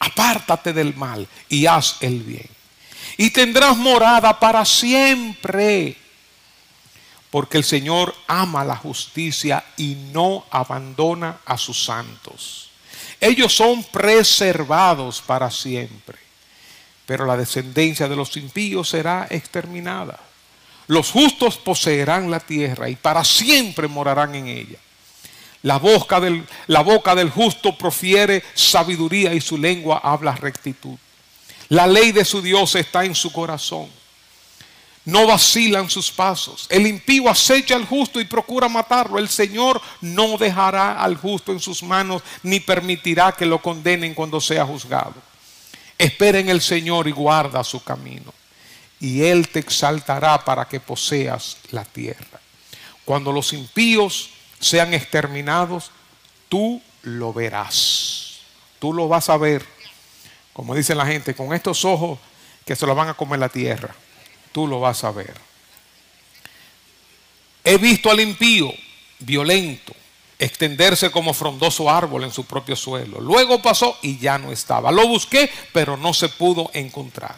Apártate 0.00 0.72
del 0.72 0.96
mal 0.96 1.28
y 1.48 1.66
haz 1.66 1.98
el 2.00 2.24
bien 2.24 2.57
y 3.18 3.30
tendrás 3.30 3.76
morada 3.76 4.40
para 4.40 4.64
siempre. 4.64 5.96
Porque 7.30 7.58
el 7.58 7.64
Señor 7.64 8.14
ama 8.26 8.64
la 8.64 8.76
justicia 8.76 9.62
y 9.76 9.96
no 10.12 10.46
abandona 10.50 11.40
a 11.44 11.58
sus 11.58 11.84
santos. 11.84 12.70
Ellos 13.20 13.54
son 13.54 13.82
preservados 13.84 15.20
para 15.20 15.50
siempre. 15.50 16.16
Pero 17.04 17.26
la 17.26 17.36
descendencia 17.36 18.08
de 18.08 18.16
los 18.16 18.36
impíos 18.36 18.88
será 18.88 19.26
exterminada. 19.28 20.18
Los 20.86 21.10
justos 21.10 21.58
poseerán 21.58 22.30
la 22.30 22.40
tierra 22.40 22.88
y 22.88 22.96
para 22.96 23.24
siempre 23.24 23.88
morarán 23.88 24.34
en 24.36 24.46
ella. 24.46 24.78
La 25.62 25.78
boca, 25.78 26.20
del, 26.20 26.46
la 26.68 26.82
boca 26.82 27.14
del 27.16 27.30
justo 27.30 27.76
profiere 27.76 28.44
sabiduría 28.54 29.34
y 29.34 29.40
su 29.40 29.58
lengua 29.58 30.00
habla 30.04 30.32
rectitud. 30.36 30.96
La 31.68 31.86
ley 31.86 32.12
de 32.12 32.24
su 32.24 32.40
Dios 32.40 32.74
está 32.74 33.04
en 33.04 33.14
su 33.14 33.32
corazón. 33.32 33.88
No 35.04 35.26
vacilan 35.26 35.88
sus 35.88 36.10
pasos. 36.10 36.66
El 36.68 36.86
impío 36.86 37.30
acecha 37.30 37.74
al 37.76 37.86
justo 37.86 38.20
y 38.20 38.24
procura 38.24 38.68
matarlo. 38.68 39.18
El 39.18 39.28
Señor 39.28 39.80
no 40.02 40.36
dejará 40.36 41.02
al 41.02 41.16
justo 41.16 41.52
en 41.52 41.60
sus 41.60 41.82
manos 41.82 42.22
ni 42.42 42.60
permitirá 42.60 43.32
que 43.32 43.46
lo 43.46 43.60
condenen 43.60 44.14
cuando 44.14 44.40
sea 44.40 44.66
juzgado. 44.66 45.14
Espera 45.96 46.38
en 46.38 46.48
el 46.48 46.60
Señor 46.60 47.08
y 47.08 47.12
guarda 47.12 47.64
su 47.64 47.82
camino. 47.82 48.34
Y 49.00 49.22
Él 49.22 49.48
te 49.48 49.60
exaltará 49.60 50.44
para 50.44 50.66
que 50.66 50.80
poseas 50.80 51.56
la 51.70 51.84
tierra. 51.84 52.40
Cuando 53.04 53.32
los 53.32 53.52
impíos 53.54 54.30
sean 54.60 54.92
exterminados, 54.92 55.90
tú 56.48 56.82
lo 57.02 57.32
verás. 57.32 58.40
Tú 58.78 58.92
lo 58.92 59.08
vas 59.08 59.30
a 59.30 59.36
ver 59.36 59.64
como 60.58 60.74
dice 60.74 60.92
la 60.92 61.06
gente, 61.06 61.36
con 61.36 61.54
estos 61.54 61.84
ojos 61.84 62.18
que 62.64 62.74
se 62.74 62.84
lo 62.84 62.92
van 62.92 63.08
a 63.08 63.14
comer 63.14 63.38
la 63.38 63.48
tierra, 63.48 63.94
tú 64.50 64.66
lo 64.66 64.80
vas 64.80 65.04
a 65.04 65.12
ver. 65.12 65.32
He 67.62 67.78
visto 67.78 68.10
al 68.10 68.18
impío 68.18 68.74
violento 69.20 69.92
extenderse 70.36 71.12
como 71.12 71.32
frondoso 71.32 71.88
árbol 71.88 72.24
en 72.24 72.32
su 72.32 72.44
propio 72.44 72.74
suelo. 72.74 73.20
Luego 73.20 73.62
pasó 73.62 73.98
y 74.02 74.18
ya 74.18 74.36
no 74.36 74.50
estaba. 74.50 74.90
Lo 74.90 75.06
busqué, 75.06 75.48
pero 75.72 75.96
no 75.96 76.12
se 76.12 76.28
pudo 76.28 76.72
encontrar. 76.74 77.36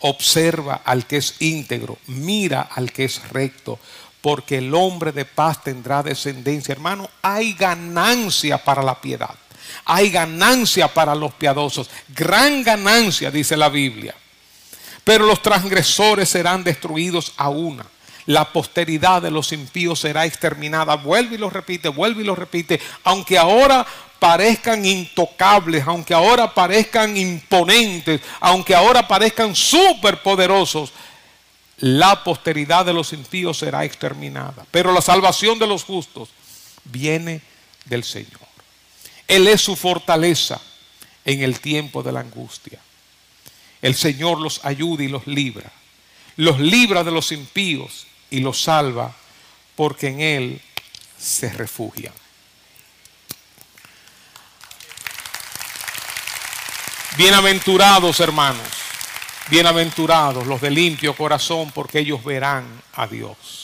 Observa 0.00 0.82
al 0.84 1.06
que 1.06 1.18
es 1.18 1.36
íntegro, 1.38 1.96
mira 2.08 2.62
al 2.62 2.90
que 2.90 3.04
es 3.04 3.28
recto, 3.28 3.78
porque 4.20 4.58
el 4.58 4.74
hombre 4.74 5.12
de 5.12 5.26
paz 5.26 5.62
tendrá 5.62 6.02
descendencia. 6.02 6.72
Hermano, 6.72 7.08
hay 7.22 7.52
ganancia 7.52 8.64
para 8.64 8.82
la 8.82 9.00
piedad, 9.00 9.36
hay 9.84 10.10
ganancia 10.10 10.88
para 10.88 11.14
los 11.14 11.32
piadosos, 11.34 11.90
gran 12.08 12.62
ganancia, 12.62 13.30
dice 13.30 13.56
la 13.56 13.68
Biblia. 13.68 14.14
Pero 15.04 15.26
los 15.26 15.42
transgresores 15.42 16.28
serán 16.28 16.62
destruidos 16.62 17.32
a 17.36 17.48
una. 17.48 17.84
La 18.26 18.52
posteridad 18.52 19.20
de 19.20 19.32
los 19.32 19.52
impíos 19.52 20.00
será 20.00 20.24
exterminada. 20.24 20.94
Vuelve 20.94 21.34
y 21.34 21.38
lo 21.38 21.50
repite, 21.50 21.88
vuelve 21.88 22.22
y 22.22 22.26
lo 22.26 22.36
repite. 22.36 22.80
Aunque 23.02 23.36
ahora 23.36 23.84
parezcan 24.20 24.84
intocables, 24.84 25.82
aunque 25.84 26.14
ahora 26.14 26.54
parezcan 26.54 27.16
imponentes, 27.16 28.20
aunque 28.38 28.72
ahora 28.72 29.08
parezcan 29.08 29.56
superpoderosos, 29.56 30.92
la 31.78 32.22
posteridad 32.22 32.86
de 32.86 32.92
los 32.92 33.12
impíos 33.12 33.58
será 33.58 33.84
exterminada. 33.84 34.64
Pero 34.70 34.92
la 34.92 35.02
salvación 35.02 35.58
de 35.58 35.66
los 35.66 35.82
justos 35.82 36.28
viene 36.84 37.42
del 37.86 38.04
Señor. 38.04 38.41
Él 39.28 39.48
es 39.48 39.60
su 39.60 39.76
fortaleza 39.76 40.60
en 41.24 41.42
el 41.42 41.60
tiempo 41.60 42.02
de 42.02 42.12
la 42.12 42.20
angustia. 42.20 42.78
El 43.80 43.94
Señor 43.94 44.40
los 44.40 44.64
ayuda 44.64 45.04
y 45.04 45.08
los 45.08 45.26
libra. 45.26 45.70
Los 46.36 46.60
libra 46.60 47.04
de 47.04 47.10
los 47.10 47.32
impíos 47.32 48.06
y 48.30 48.40
los 48.40 48.62
salva 48.62 49.14
porque 49.76 50.08
en 50.08 50.20
Él 50.20 50.62
se 51.18 51.50
refugian. 51.50 52.12
Bienaventurados 57.16 58.20
hermanos, 58.20 58.66
bienaventurados 59.48 60.46
los 60.46 60.62
de 60.62 60.70
limpio 60.70 61.14
corazón, 61.14 61.70
porque 61.70 61.98
ellos 61.98 62.24
verán 62.24 62.64
a 62.94 63.06
Dios. 63.06 63.61